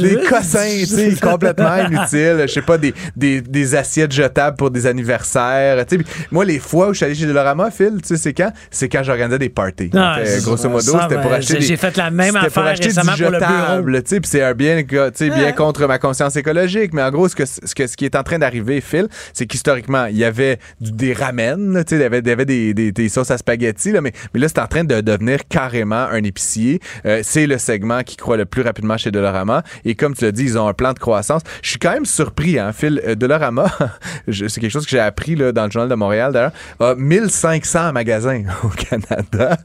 Des 0.02 0.16
cossins, 0.24 0.78
tu 0.80 0.86
sais, 0.86 1.14
complètement 1.20 1.76
inutiles. 1.86 2.44
Je 2.46 2.52
sais 2.52 2.62
pas, 2.62 2.78
des, 2.78 2.94
des, 3.16 3.40
des 3.40 3.74
assiettes 3.74 4.12
jetables 4.12 4.56
pour 4.56 4.70
des 4.70 4.86
anniversaires. 4.86 5.84
Tu 5.86 5.96
sais, 5.96 6.02
puis 6.02 6.12
moi, 6.30 6.44
les 6.44 6.58
fois 6.58 6.88
où 6.88 6.94
je 6.94 7.01
suis 7.02 7.04
allé 7.06 7.14
chez 7.14 7.26
Dolorama, 7.26 7.70
Phil, 7.70 7.98
tu 8.02 8.08
sais, 8.08 8.16
c'est 8.16 8.32
quand? 8.32 8.52
C'est 8.70 8.88
quand 8.88 9.02
j'organisais 9.02 9.38
des 9.38 9.48
parties. 9.48 9.90
Fait, 9.90 10.26
c'est- 10.26 10.44
grosso 10.44 10.68
modo, 10.68 10.80
c'était 11.02 11.20
pour 11.20 11.32
acheter 11.32 11.60
j'ai- 11.60 11.76
fait 11.76 11.96
la 11.96 12.10
même 12.10 12.26
c'était 12.34 12.38
pour 12.38 12.46
affaire 12.62 12.64
acheter 12.72 12.88
du 12.88 12.94
récemment 12.98 13.12
pour 13.16 13.30
le 13.30 13.38
bureau. 13.38 13.52
jetable, 13.52 14.02
tu 14.02 14.08
sais, 14.16 14.20
c'est 14.24 14.42
un 14.42 14.54
bien, 14.54 14.82
bien 14.82 15.10
Ouais. 15.30 15.54
contre 15.54 15.86
ma 15.86 15.98
conscience 15.98 16.36
écologique. 16.36 16.92
Mais 16.94 17.02
en 17.02 17.10
gros, 17.10 17.28
ce, 17.28 17.36
que, 17.36 17.44
ce, 17.44 17.74
que- 17.74 17.86
ce 17.86 17.96
qui 17.96 18.04
est 18.04 18.14
en 18.16 18.22
train 18.22 18.38
d'arriver, 18.38 18.80
Phil, 18.80 19.08
c'est 19.32 19.46
qu'historiquement, 19.46 20.06
il 20.06 20.16
y 20.16 20.24
avait 20.24 20.58
du- 20.80 20.92
des 20.92 21.12
ramen, 21.12 21.82
tu 21.84 21.90
sais, 21.90 21.96
il 21.96 22.02
y 22.02 22.04
avait, 22.04 22.18
il 22.20 22.26
y 22.26 22.30
avait 22.30 22.44
des, 22.44 22.74
des, 22.74 22.92
des 22.92 23.08
sauces 23.08 23.30
à 23.30 23.38
spaghetti, 23.38 23.92
là, 23.92 24.00
mais, 24.00 24.12
mais 24.34 24.40
là, 24.40 24.48
c'est 24.48 24.58
en 24.60 24.66
train 24.66 24.84
de 24.84 25.00
devenir 25.00 25.38
carrément 25.48 26.06
un 26.10 26.22
épicier. 26.22 26.80
Euh, 27.06 27.20
c'est 27.22 27.46
le 27.46 27.58
segment 27.58 28.02
qui 28.02 28.16
croît 28.16 28.36
le 28.36 28.44
plus 28.44 28.62
rapidement 28.62 28.96
chez 28.96 29.10
Dolorama. 29.10 29.62
Et 29.84 29.94
comme 29.94 30.14
tu 30.14 30.24
l'as 30.24 30.32
dit, 30.32 30.44
ils 30.44 30.58
ont 30.58 30.68
un 30.68 30.74
plan 30.74 30.92
de 30.92 30.98
croissance. 30.98 31.42
Je 31.62 31.70
suis 31.70 31.78
quand 31.78 31.92
même 31.92 32.04
surpris, 32.06 32.58
hein, 32.58 32.72
Phil. 32.72 33.00
Euh, 33.06 33.14
Dolorama, 33.14 33.66
c'est 34.28 34.60
quelque 34.60 34.70
chose 34.70 34.84
que 34.84 34.90
j'ai 34.90 34.98
appris 35.00 35.34
là, 35.36 35.52
dans 35.52 35.64
le 35.64 35.70
Journal 35.70 35.88
de 35.88 35.94
Montréal, 35.94 36.32
d'ailleurs, 36.32 36.52
a 36.92 36.94
1500 36.94 37.92
magasins 37.92 38.42
au 38.64 38.68
Canada. 38.68 39.56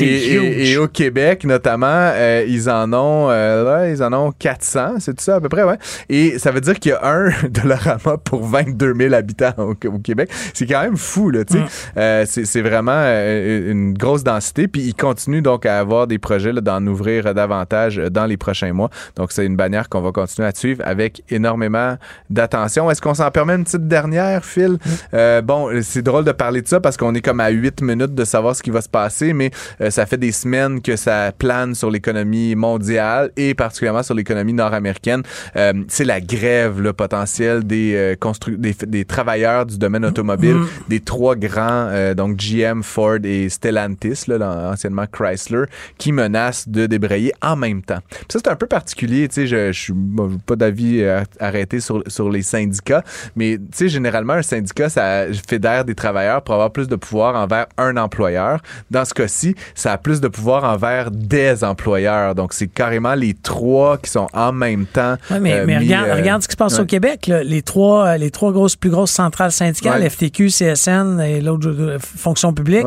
Et, 0.00 0.04
et- 0.04 0.70
et 0.72 0.76
au 0.78 0.88
Québec, 0.88 1.44
notamment, 1.44 1.86
euh, 1.90 2.44
ils 2.48 2.68
en 2.70 2.92
ont 2.92 3.28
euh, 3.30 3.64
là, 3.64 3.88
ils 3.90 4.02
en 4.02 4.12
ont 4.12 4.32
400, 4.32 4.96
c'est 5.00 5.14
tout 5.16 5.22
ça 5.24 5.36
à 5.36 5.40
peu 5.40 5.48
près, 5.48 5.62
ouais. 5.64 5.76
Et 6.08 6.38
ça 6.38 6.50
veut 6.50 6.60
dire 6.60 6.78
qu'il 6.78 6.90
y 6.92 6.94
a 6.94 7.04
un 7.06 7.30
Dollarama 7.50 8.16
pour 8.18 8.44
22 8.46 8.94
000 8.94 9.14
habitants 9.14 9.52
au, 9.58 9.70
au 9.88 9.98
Québec. 9.98 10.30
C'est 10.54 10.66
quand 10.66 10.82
même 10.82 10.96
fou, 10.96 11.30
là, 11.30 11.44
tu 11.44 11.54
sais. 11.58 11.64
Euh, 11.96 12.24
c'est 12.26 12.62
vraiment 12.62 13.02
une 13.06 13.92
grosse 13.94 14.24
densité. 14.24 14.68
Puis 14.68 14.82
ils 14.82 14.94
continuent 14.94 15.42
donc 15.42 15.66
à 15.66 15.78
avoir 15.78 16.06
des 16.06 16.18
projets 16.18 16.52
d'en 16.52 16.84
ouvrir 16.86 17.34
davantage 17.34 17.96
dans 18.10 18.26
les 18.26 18.36
prochains 18.36 18.72
mois. 18.72 18.90
Donc 19.16 19.32
c'est 19.32 19.44
une 19.46 19.56
bannière 19.56 19.88
qu'on 19.88 20.00
va 20.00 20.12
continuer 20.12 20.48
à 20.48 20.52
suivre 20.54 20.82
avec 20.84 21.22
énormément 21.30 21.96
d'attention. 22.30 22.90
Est-ce 22.90 23.00
qu'on 23.02 23.14
s'en 23.14 23.30
permet 23.30 23.54
une 23.54 23.64
petite 23.64 23.88
dernière, 23.88 24.44
Phil? 24.44 24.78
Euh, 25.14 25.42
bon, 25.42 25.68
c'est 25.82 26.02
drôle 26.02 26.24
de 26.24 26.32
parler 26.32 26.62
de 26.62 26.65
ça 26.68 26.80
parce 26.80 26.96
qu'on 26.96 27.14
est 27.14 27.20
comme 27.20 27.40
à 27.40 27.48
8 27.50 27.82
minutes 27.82 28.14
de 28.14 28.24
savoir 28.24 28.54
ce 28.56 28.62
qui 28.62 28.70
va 28.70 28.80
se 28.80 28.88
passer, 28.88 29.32
mais 29.32 29.50
euh, 29.80 29.90
ça 29.90 30.06
fait 30.06 30.16
des 30.18 30.32
semaines 30.32 30.80
que 30.82 30.96
ça 30.96 31.32
plane 31.36 31.74
sur 31.74 31.90
l'économie 31.90 32.54
mondiale 32.54 33.30
et 33.36 33.54
particulièrement 33.54 34.02
sur 34.02 34.14
l'économie 34.14 34.52
nord-américaine. 34.52 35.22
Euh, 35.56 35.72
c'est 35.88 36.04
la 36.04 36.20
grève 36.20 36.80
là, 36.80 36.92
potentielle 36.92 37.64
des, 37.64 37.94
euh, 37.94 38.14
constru- 38.14 38.56
des, 38.56 38.74
des 38.86 39.04
travailleurs 39.04 39.66
du 39.66 39.78
domaine 39.78 40.04
automobile, 40.04 40.56
des 40.88 41.00
trois 41.00 41.36
grands, 41.36 41.88
euh, 41.90 42.14
donc 42.14 42.36
GM, 42.36 42.82
Ford 42.82 43.18
et 43.24 43.48
Stellantis, 43.48 44.24
là, 44.28 44.70
anciennement 44.72 45.06
Chrysler, 45.10 45.64
qui 45.98 46.12
menacent 46.12 46.68
de 46.68 46.86
débrayer 46.86 47.32
en 47.42 47.56
même 47.56 47.82
temps. 47.82 48.00
Puis 48.10 48.24
ça, 48.32 48.38
c'est 48.44 48.48
un 48.48 48.56
peu 48.56 48.66
particulier, 48.66 49.28
tu 49.28 49.34
sais, 49.34 49.46
je, 49.46 49.72
je 49.72 49.80
suis 49.80 49.92
bon, 49.94 50.38
pas 50.44 50.56
d'avis 50.56 51.02
euh, 51.02 51.22
arrêté 51.40 51.80
sur, 51.80 52.02
sur 52.06 52.30
les 52.30 52.42
syndicats, 52.42 53.02
mais 53.36 53.56
tu 53.58 53.64
sais, 53.72 53.88
généralement, 53.88 54.34
un 54.34 54.42
syndicat, 54.42 54.88
ça 54.88 55.24
fédère 55.48 55.84
des 55.84 55.94
travailleurs 55.94 56.42
pour 56.42 56.55
avoir 56.56 56.70
plus 56.72 56.88
de 56.88 56.96
pouvoir 56.96 57.34
envers 57.36 57.66
un 57.78 57.96
employeur. 57.96 58.60
Dans 58.90 59.04
ce 59.04 59.14
cas-ci, 59.14 59.54
ça 59.74 59.92
a 59.92 59.98
plus 59.98 60.20
de 60.20 60.28
pouvoir 60.28 60.64
envers 60.64 61.10
des 61.10 61.64
employeurs. 61.64 62.34
Donc, 62.34 62.52
c'est 62.52 62.66
carrément 62.66 63.14
les 63.14 63.34
trois 63.34 63.98
qui 63.98 64.10
sont 64.10 64.26
en 64.32 64.52
même 64.52 64.86
temps. 64.86 65.16
Ouais, 65.30 65.40
mais, 65.40 65.52
euh, 65.54 65.64
mais 65.66 65.78
mis, 65.78 65.84
regarde, 65.86 66.08
euh, 66.08 66.14
regarde 66.16 66.42
ce 66.42 66.48
qui 66.48 66.52
se 66.52 66.56
passe 66.56 66.74
ouais. 66.74 66.80
au 66.80 66.86
Québec. 66.86 67.26
là. 67.26 67.42
Les 67.42 67.62
trois, 67.62 68.06
euh, 68.08 68.16
les 68.16 68.30
trois 68.30 68.52
grosses, 68.52 68.76
plus 68.76 68.90
grosses 68.90 69.10
centrales 69.12 69.52
syndicales, 69.52 70.00
Ouais. 70.02 70.10
FTQ, 70.10 70.48
CSN 70.50 71.20
et 71.20 71.40
l'autre 71.40 71.96
fonction 72.00 72.52
publique, 72.52 72.84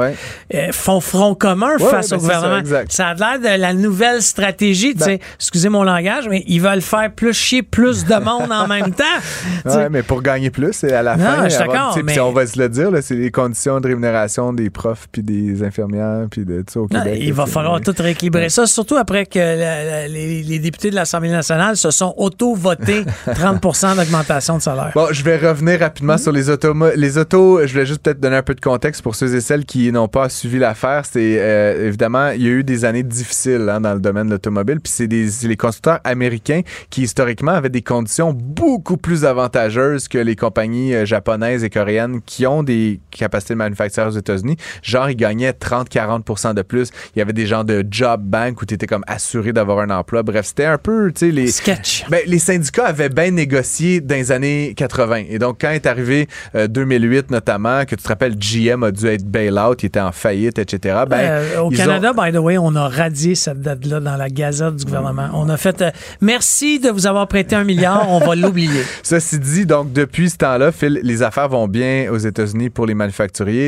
euh, 0.53 0.71
font 0.71 0.99
front 0.99 1.35
commun 1.35 1.77
face 1.77 1.89
au 1.89 1.89
ben, 1.89 2.03
ça, 2.05 2.17
gouvernement. 2.17 2.57
exact. 2.59 2.91
Ça, 2.91 3.07
a 3.09 3.13
l'air 3.13 3.39
de 3.39 3.61
la 3.61 3.73
nouvelle 3.73 4.21
stratégie. 4.21 4.93
Ben- 4.93 5.17
excusez 5.35 5.69
mon 5.69 5.83
langage, 5.83 6.27
mais 6.29 6.43
ils 6.47 6.61
veulent 6.61 6.81
faire 6.81 7.11
plus 7.11 7.33
chier 7.33 7.63
plus 7.63 8.05
de 8.05 8.15
monde 8.15 8.51
en 8.51 8.67
même 8.67 8.91
temps. 9.65 9.89
Mais 9.89 10.03
pour 10.03 10.21
gagner 10.21 10.49
plus, 10.49 10.73
c'est 10.73 10.93
à 10.93 11.01
la 11.03 11.15
Non, 11.15 11.25
fin. 11.25 11.49
je 11.49 11.55
avoir- 11.57 11.97
mais- 12.03 12.19
on 12.19 12.31
va 12.31 12.45
se 12.47 12.59
le 12.59 12.69
dire, 12.69 12.89
c'est 13.01 13.15
les 13.15 13.31
conditions 13.31 13.58
de 13.65 13.87
rémunération 13.87 14.53
des 14.53 14.69
profs 14.69 15.07
puis 15.11 15.21
des 15.23 15.61
infirmières 15.63 16.27
puis 16.31 16.45
de 16.45 16.63
tout 16.71 16.87
Non, 16.91 17.03
il 17.13 17.33
va 17.33 17.45
falloir 17.45 17.81
tout 17.81 17.93
rééquilibrer 17.97 18.49
ça, 18.49 18.65
surtout 18.65 18.95
après 18.95 19.25
que 19.25 19.37
la- 19.39 19.55
la- 19.83 20.07
les, 20.07 20.41
les 20.43 20.59
députés 20.59 20.89
de 20.89 20.95
l'Assemblée 20.95 21.29
nationale 21.29 21.75
se 21.77 21.91
sont 21.91 22.13
auto-votés 22.17 23.03
30% 23.27 23.95
d'augmentation 23.95 24.57
de 24.57 24.61
salaire. 24.61 24.91
Bon, 24.95 25.07
je 25.11 25.23
vais 25.23 25.37
revenir 25.37 25.79
rapidement 25.79 26.17
sur 26.17 26.31
les 26.31 26.49
autos. 26.49 26.73
Les 26.95 27.17
autos, 27.17 27.65
je 27.65 27.71
voulais 27.73 27.85
juste 27.85 28.01
peut-être 28.01 28.19
donner 28.19 28.37
un 28.37 28.43
peu 28.43 28.55
de 28.55 28.61
contexte 28.61 29.01
pour 29.01 29.15
ceux 29.15 29.35
et 29.35 29.41
celles 29.41 29.65
qui 29.65 29.91
n'ont 29.91 30.07
pas 30.07 30.29
suivi 30.29 30.59
l'affaire. 30.59 31.03
C'est 31.05 31.37
euh, 31.39 31.87
évidemment, 31.87 32.29
il 32.29 32.41
y 32.43 32.47
a 32.47 32.51
eu 32.51 32.63
des 32.63 32.85
années 32.85 33.03
difficiles 33.03 33.67
hein, 33.69 33.81
dans 33.81 33.93
le 33.93 33.99
domaine 33.99 34.27
de 34.27 34.31
l'automobile. 34.33 34.79
Puis 34.79 34.91
c'est 34.95 35.07
des 35.07 35.29
c'est 35.29 35.47
les 35.47 35.57
constructeurs 35.57 35.99
américains 36.03 36.61
qui 36.89 37.03
historiquement 37.03 37.51
avaient 37.51 37.69
des 37.69 37.81
conditions 37.81 38.33
beaucoup 38.33 38.97
plus 38.97 39.25
avantageuses 39.25 40.07
que 40.07 40.17
les 40.17 40.35
compagnies 40.35 40.93
euh, 40.93 41.05
japonaises 41.05 41.63
et 41.63 41.69
coréennes 41.69 42.21
qui 42.25 42.45
ont 42.47 42.63
des 42.63 42.99
capacités 43.11 43.48
de 43.53 43.57
manufacture 43.57 44.07
aux 44.07 44.11
États-Unis. 44.11 44.57
Genre, 44.81 45.09
ils 45.09 45.15
gagnaient 45.15 45.51
30-40% 45.51 46.53
de 46.53 46.61
plus. 46.61 46.89
Il 47.15 47.19
y 47.19 47.21
avait 47.21 47.33
des 47.33 47.45
gens 47.45 47.63
de 47.63 47.85
job 47.89 48.21
bank 48.23 48.61
où 48.61 48.65
tu 48.65 48.73
étais 48.73 48.87
comme 48.87 49.03
assuré 49.07 49.53
d'avoir 49.53 49.79
un 49.79 49.89
emploi. 49.89 50.23
Bref, 50.23 50.47
c'était 50.47 50.65
un 50.65 50.77
peu, 50.77 51.11
tu 51.11 51.27
sais, 51.27 51.31
les 51.31 51.47
Sketch. 51.47 52.05
ben, 52.09 52.21
les 52.25 52.39
syndicats 52.39 52.87
avaient 52.87 53.09
bien 53.09 53.31
négocié 53.31 54.01
dans 54.01 54.15
les 54.15 54.31
années 54.31 54.73
80. 54.75 55.23
Et 55.29 55.39
donc, 55.39 55.57
quand 55.61 55.71
est 55.71 55.85
arrivé 55.85 56.27
euh, 56.55 56.67
2008 56.67 57.31
notamment, 57.31 57.85
que 57.85 57.95
tu 57.95 58.03
te 58.03 58.07
rappelles, 58.07 58.35
GM 58.37 58.83
a 58.83 58.91
dû 58.91 59.07
être 59.07 59.25
bail-out, 59.25 59.83
il 59.83 59.87
était 59.87 59.99
en 59.99 60.11
faillite, 60.11 60.59
etc. 60.59 61.03
Ben, 61.09 61.17
Euh, 61.19 61.59
au 61.61 61.69
Canada, 61.69 62.13
by 62.13 62.31
the 62.31 62.37
way, 62.37 62.57
on 62.57 62.75
a 62.75 62.87
radié 62.87 63.35
cette 63.35 63.61
date-là 63.61 63.99
dans 63.99 64.15
la 64.15 64.29
Gazette 64.29 64.75
du 64.75 64.85
gouvernement. 64.85 65.29
On 65.33 65.49
a 65.49 65.57
fait 65.57 65.81
euh, 65.81 65.91
merci 66.21 66.79
de 66.79 66.89
vous 66.89 67.07
avoir 67.07 67.27
prêté 67.27 67.55
un 67.55 67.63
milliard, 67.63 68.09
on 68.09 68.19
va 68.19 68.35
l'oublier. 68.35 68.83
Ceci 69.03 69.39
dit, 69.39 69.65
donc, 69.65 69.91
depuis 69.93 70.29
ce 70.29 70.37
temps-là, 70.37 70.71
Phil, 70.71 70.99
les 71.03 71.23
affaires 71.23 71.49
vont 71.49 71.67
bien 71.67 72.07
aux 72.11 72.17
États-Unis 72.17 72.69
pour 72.69 72.85
les 72.85 72.93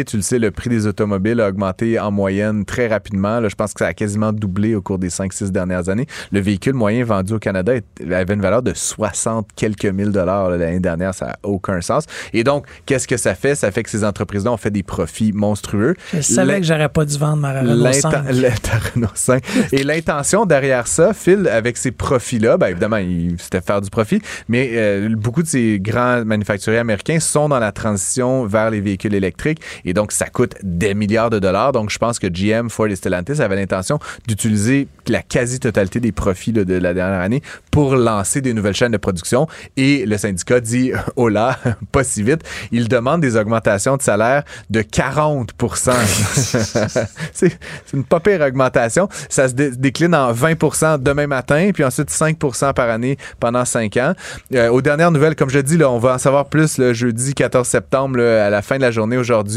Tu 0.05 0.17
le 0.17 0.21
sais, 0.21 0.39
le 0.39 0.51
prix 0.51 0.69
des 0.69 0.85
automobiles 0.87 1.39
a 1.41 1.47
augmenté 1.47 1.99
en 1.99 2.11
moyenne 2.11 2.65
très 2.65 2.87
rapidement. 2.87 3.39
Là, 3.39 3.49
je 3.49 3.55
pense 3.55 3.73
que 3.73 3.79
ça 3.79 3.87
a 3.87 3.93
quasiment 3.93 4.31
doublé 4.33 4.75
au 4.75 4.81
cours 4.81 4.99
des 4.99 5.09
5-6 5.09 5.49
dernières 5.51 5.89
années. 5.89 6.05
Le 6.31 6.39
véhicule 6.41 6.73
moyen 6.73 7.03
vendu 7.05 7.33
au 7.33 7.39
Canada 7.39 7.73
avait 8.11 8.33
une 8.33 8.41
valeur 8.41 8.61
de 8.61 8.73
60 8.75 9.47
quelques 9.55 9.85
mille 9.85 10.11
dollars 10.11 10.49
l'année 10.51 10.79
dernière. 10.79 11.13
Ça 11.13 11.27
n'a 11.27 11.35
aucun 11.43 11.79
sens. 11.81 12.05
Et 12.33 12.43
donc, 12.43 12.65
qu'est-ce 12.85 13.07
que 13.07 13.17
ça 13.17 13.35
fait? 13.35 13.55
Ça 13.55 13.71
fait 13.71 13.83
que 13.83 13.89
ces 13.89 14.03
entreprises-là 14.03 14.51
ont 14.51 14.57
fait 14.57 14.71
des 14.71 14.83
profits 14.83 15.31
monstrueux. 15.33 15.95
Je 16.13 16.21
savais 16.21 16.59
que 16.59 16.65
j'aurais 16.65 16.89
pas 16.89 17.05
dû 17.05 17.17
vendre 17.17 17.37
ma 17.37 17.59
Renault 17.61 17.75
L'inten- 17.83 18.11
5. 18.11 18.31
le- 18.31 18.59
ta 18.61 18.77
Renault 18.93 19.07
5. 19.13 19.43
Et 19.71 19.83
l'intention 19.83 20.45
derrière 20.45 20.87
ça, 20.87 21.13
Phil, 21.13 21.47
avec 21.47 21.77
ces 21.77 21.91
profits-là, 21.91 22.57
ben 22.57 22.67
évidemment, 22.67 22.97
c'était 23.37 23.61
faire 23.61 23.81
du 23.81 23.89
profit, 23.89 24.21
mais 24.47 24.71
euh, 24.73 25.09
beaucoup 25.15 25.43
de 25.43 25.47
ces 25.47 25.79
grands 25.79 26.23
manufacturiers 26.25 26.79
américains 26.79 27.19
sont 27.19 27.47
dans 27.49 27.59
la 27.59 27.71
transition 27.71 28.45
vers 28.45 28.69
les 28.71 28.81
véhicules 28.81 29.13
électriques. 29.13 29.60
Et 29.85 29.93
donc 29.93 30.11
ça 30.11 30.27
coûte 30.27 30.55
des 30.63 30.93
milliards 30.93 31.29
de 31.29 31.39
dollars. 31.39 31.71
Donc 31.71 31.89
je 31.89 31.97
pense 31.97 32.19
que 32.19 32.27
GM, 32.27 32.69
Ford 32.69 32.87
et 32.87 32.95
Stellantis 32.95 33.41
avaient 33.41 33.55
l'intention 33.55 33.99
d'utiliser 34.27 34.87
la 35.07 35.21
quasi-totalité 35.21 35.99
des 35.99 36.11
profits 36.11 36.53
de 36.53 36.73
la 36.73 36.93
dernière 36.93 37.21
année 37.21 37.41
pour 37.71 37.95
lancer 37.95 38.41
des 38.41 38.53
nouvelles 38.53 38.75
chaînes 38.75 38.91
de 38.91 38.97
production. 38.97 39.47
Et 39.77 40.05
le 40.05 40.17
syndicat 40.17 40.59
dit, 40.59 40.91
oh 41.15 41.29
là, 41.29 41.57
pas 41.91 42.03
si 42.03 42.23
vite. 42.23 42.41
Il 42.71 42.87
demande 42.87 43.21
des 43.21 43.37
augmentations 43.37 43.97
de 43.97 44.01
salaire 44.01 44.43
de 44.69 44.81
40% 44.81 45.91
C'est 47.33 47.57
une 47.93 48.03
pas 48.03 48.19
pire 48.19 48.41
augmentation. 48.41 49.07
Ça 49.29 49.47
se 49.47 49.53
décline 49.53 50.15
en 50.15 50.33
20% 50.33 51.01
demain 51.01 51.27
matin, 51.27 51.71
puis 51.73 51.83
ensuite 51.83 52.09
5% 52.09 52.73
par 52.73 52.89
année 52.89 53.17
pendant 53.39 53.65
5 53.65 53.97
ans. 53.97 54.13
Euh, 54.53 54.69
aux 54.69 54.81
dernières 54.81 55.11
nouvelles, 55.11 55.35
comme 55.35 55.49
je 55.49 55.59
dis, 55.59 55.81
on 55.83 55.99
va 55.99 56.15
en 56.15 56.17
savoir 56.17 56.47
plus 56.47 56.77
le 56.77 56.93
jeudi 56.93 57.33
14 57.33 57.67
septembre 57.67 58.19
à 58.19 58.49
la 58.49 58.61
fin 58.61 58.77
de 58.77 58.81
la 58.81 58.91
journée 58.91 59.17
aujourd'hui. 59.17 59.50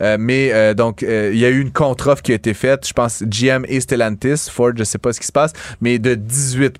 Euh, 0.00 0.16
mais 0.18 0.50
euh, 0.52 0.74
donc, 0.74 1.02
il 1.02 1.36
y 1.36 1.44
a 1.44 1.50
eu 1.50 1.60
une 1.60 1.72
contre-offre 1.72 2.22
qui 2.22 2.32
a 2.32 2.34
été 2.34 2.54
faite. 2.54 2.86
Je 2.86 2.92
pense 2.92 3.22
GM 3.22 3.64
et 3.68 3.80
Stellantis, 3.80 4.48
Ford, 4.50 4.72
je 4.76 4.84
sais 4.84 4.98
pas 4.98 5.12
ce 5.12 5.20
qui 5.20 5.26
se 5.26 5.32
passe, 5.32 5.52
mais 5.80 5.98
de 5.98 6.14
18 6.14 6.78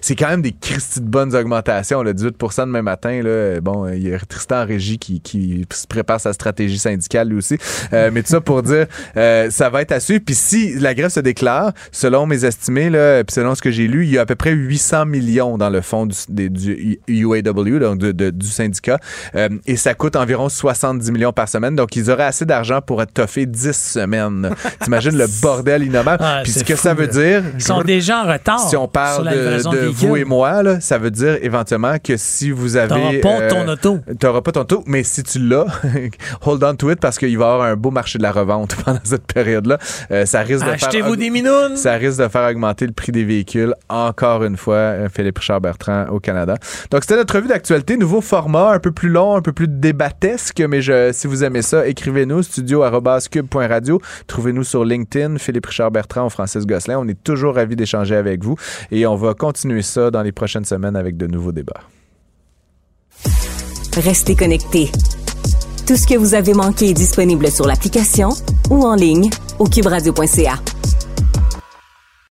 C'est 0.00 0.16
quand 0.16 0.28
même 0.28 0.42
des 0.42 0.52
Christy 0.52 1.00
de 1.00 1.06
bonnes 1.06 1.34
augmentations. 1.34 2.02
Le 2.02 2.14
18 2.14 2.36
demain 2.58 2.82
matin, 2.82 3.22
là, 3.22 3.60
bon, 3.60 3.88
il 3.88 4.08
y 4.08 4.14
a 4.14 4.18
Tristan 4.18 4.64
Régie 4.66 4.98
qui, 4.98 5.20
qui 5.20 5.66
prépare 5.88 6.20
sa 6.20 6.32
stratégie 6.32 6.78
syndicale 6.78 7.28
lui 7.28 7.36
aussi. 7.38 7.58
Euh, 7.92 8.10
mais 8.12 8.22
tout 8.22 8.28
ça 8.28 8.40
pour 8.40 8.62
dire, 8.62 8.86
euh, 9.16 9.50
ça 9.50 9.70
va 9.70 9.82
être 9.82 9.92
à 9.92 10.00
suivre. 10.00 10.22
Puis 10.24 10.34
si 10.34 10.74
la 10.78 10.94
grève 10.94 11.10
se 11.10 11.20
déclare, 11.20 11.72
selon 11.92 12.26
mes 12.26 12.44
estimés, 12.44 12.90
là, 12.90 13.24
puis 13.24 13.34
selon 13.34 13.54
ce 13.54 13.62
que 13.62 13.70
j'ai 13.70 13.86
lu, 13.86 14.04
il 14.04 14.10
y 14.10 14.18
a 14.18 14.22
à 14.22 14.26
peu 14.26 14.34
près 14.34 14.52
800 14.52 15.06
millions 15.06 15.58
dans 15.58 15.70
le 15.70 15.80
fond 15.80 16.06
du, 16.06 16.50
du 16.50 17.00
UAW, 17.08 17.78
donc 17.78 17.98
du 17.98 18.46
syndicat, 18.46 18.98
euh, 19.34 19.48
et 19.66 19.76
ça 19.76 19.94
coûte 19.94 20.16
environ 20.16 20.48
70 20.48 21.10
millions 21.10 21.32
par 21.32 21.48
semaine. 21.48 21.76
Donc 21.76 21.96
ils 21.98 22.10
auraient 22.10 22.24
assez 22.24 22.44
d'argent 22.44 22.80
pour 22.80 23.02
être 23.02 23.12
toffés 23.12 23.46
10 23.46 23.72
semaines. 23.72 24.50
T'imagines 24.80 25.16
le 25.16 25.26
bordel 25.42 25.84
innommable. 25.84 26.22
Ah, 26.24 26.40
puis 26.42 26.52
ce 26.52 26.64
que 26.64 26.76
ça 26.76 26.94
veut 26.94 27.06
dire. 27.06 27.42
Ils 27.54 27.62
sont 27.62 27.82
déjà 27.82 28.22
en 28.22 28.32
retard. 28.32 28.60
Si 28.68 28.76
on 28.76 28.88
parle 28.88 29.28
de, 29.28 29.86
vous 29.86 30.16
et 30.16 30.24
moi, 30.24 30.62
là, 30.62 30.80
ça 30.80 30.98
veut 30.98 31.10
dire 31.10 31.38
éventuellement 31.42 31.96
que 32.02 32.16
si 32.16 32.50
vous 32.50 32.76
avez. 32.76 32.88
T'auras 32.88 33.38
pas 33.38 33.42
euh, 33.42 33.50
ton 33.50 33.68
auto. 33.68 33.98
T'auras 34.18 34.40
pas 34.40 34.52
ton 34.52 34.60
auto, 34.60 34.84
mais 34.86 35.02
si 35.02 35.22
tu 35.22 35.38
l'as, 35.38 35.66
hold 36.46 36.62
on 36.64 36.74
to 36.74 36.90
it 36.90 37.00
parce 37.00 37.18
qu'il 37.18 37.36
va 37.38 37.44
y 37.44 37.48
avoir 37.48 37.62
un 37.62 37.76
beau 37.76 37.90
marché 37.90 38.18
de 38.18 38.22
la 38.22 38.32
revente 38.32 38.76
pendant 38.84 39.00
cette 39.04 39.26
période-là. 39.26 39.78
Euh, 40.10 40.26
ça 40.26 40.40
risque 40.40 40.64
de 40.64 40.70
Achetez-vous 40.70 41.16
des 41.16 41.30
minounes. 41.30 41.76
Ça 41.76 41.94
risque 41.94 42.20
de 42.20 42.28
faire 42.28 42.48
augmenter 42.48 42.86
le 42.86 42.92
prix 42.92 43.12
des 43.12 43.24
véhicules 43.24 43.74
encore 43.88 44.44
une 44.44 44.56
fois, 44.56 44.74
euh, 44.74 45.08
Philippe 45.14 45.38
Richard 45.38 45.60
Bertrand 45.60 46.06
au 46.10 46.20
Canada. 46.20 46.56
Donc 46.90 47.02
c'était 47.02 47.16
notre 47.16 47.34
revue 47.34 47.48
d'actualité, 47.48 47.96
nouveau 47.96 48.20
format, 48.20 48.72
un 48.72 48.78
peu 48.78 48.92
plus 48.92 49.08
long, 49.08 49.36
un 49.36 49.42
peu 49.42 49.52
plus 49.52 49.68
débattesque, 49.68 50.62
mais 50.68 50.80
je, 50.80 51.10
si 51.12 51.26
vous 51.26 51.44
aimez 51.44 51.62
écrivez-nous 51.86 52.42
studio@cube.radio. 52.42 54.00
Trouvez-nous 54.26 54.64
sur 54.64 54.84
LinkedIn, 54.84 55.38
Philippe 55.38 55.66
Richard 55.66 55.90
Bertrand 55.90 56.26
ou 56.26 56.30
Francis 56.30 56.66
Gosselin. 56.66 56.98
On 56.98 57.08
est 57.08 57.22
toujours 57.22 57.54
ravis 57.54 57.76
d'échanger 57.76 58.16
avec 58.16 58.42
vous 58.42 58.56
et 58.90 59.06
on 59.06 59.16
va 59.16 59.34
continuer 59.34 59.82
ça 59.82 60.10
dans 60.10 60.22
les 60.22 60.32
prochaines 60.32 60.64
semaines 60.64 60.96
avec 60.96 61.16
de 61.16 61.26
nouveaux 61.26 61.52
débats. 61.52 61.80
Restez 63.96 64.36
connectés. 64.36 64.90
Tout 65.86 65.96
ce 65.96 66.06
que 66.06 66.16
vous 66.16 66.34
avez 66.34 66.54
manqué 66.54 66.90
est 66.90 66.94
disponible 66.94 67.50
sur 67.50 67.66
l'application 67.66 68.28
ou 68.70 68.84
en 68.84 68.94
ligne 68.94 69.30
au 69.58 69.64
cuberadio.ca. 69.64 70.54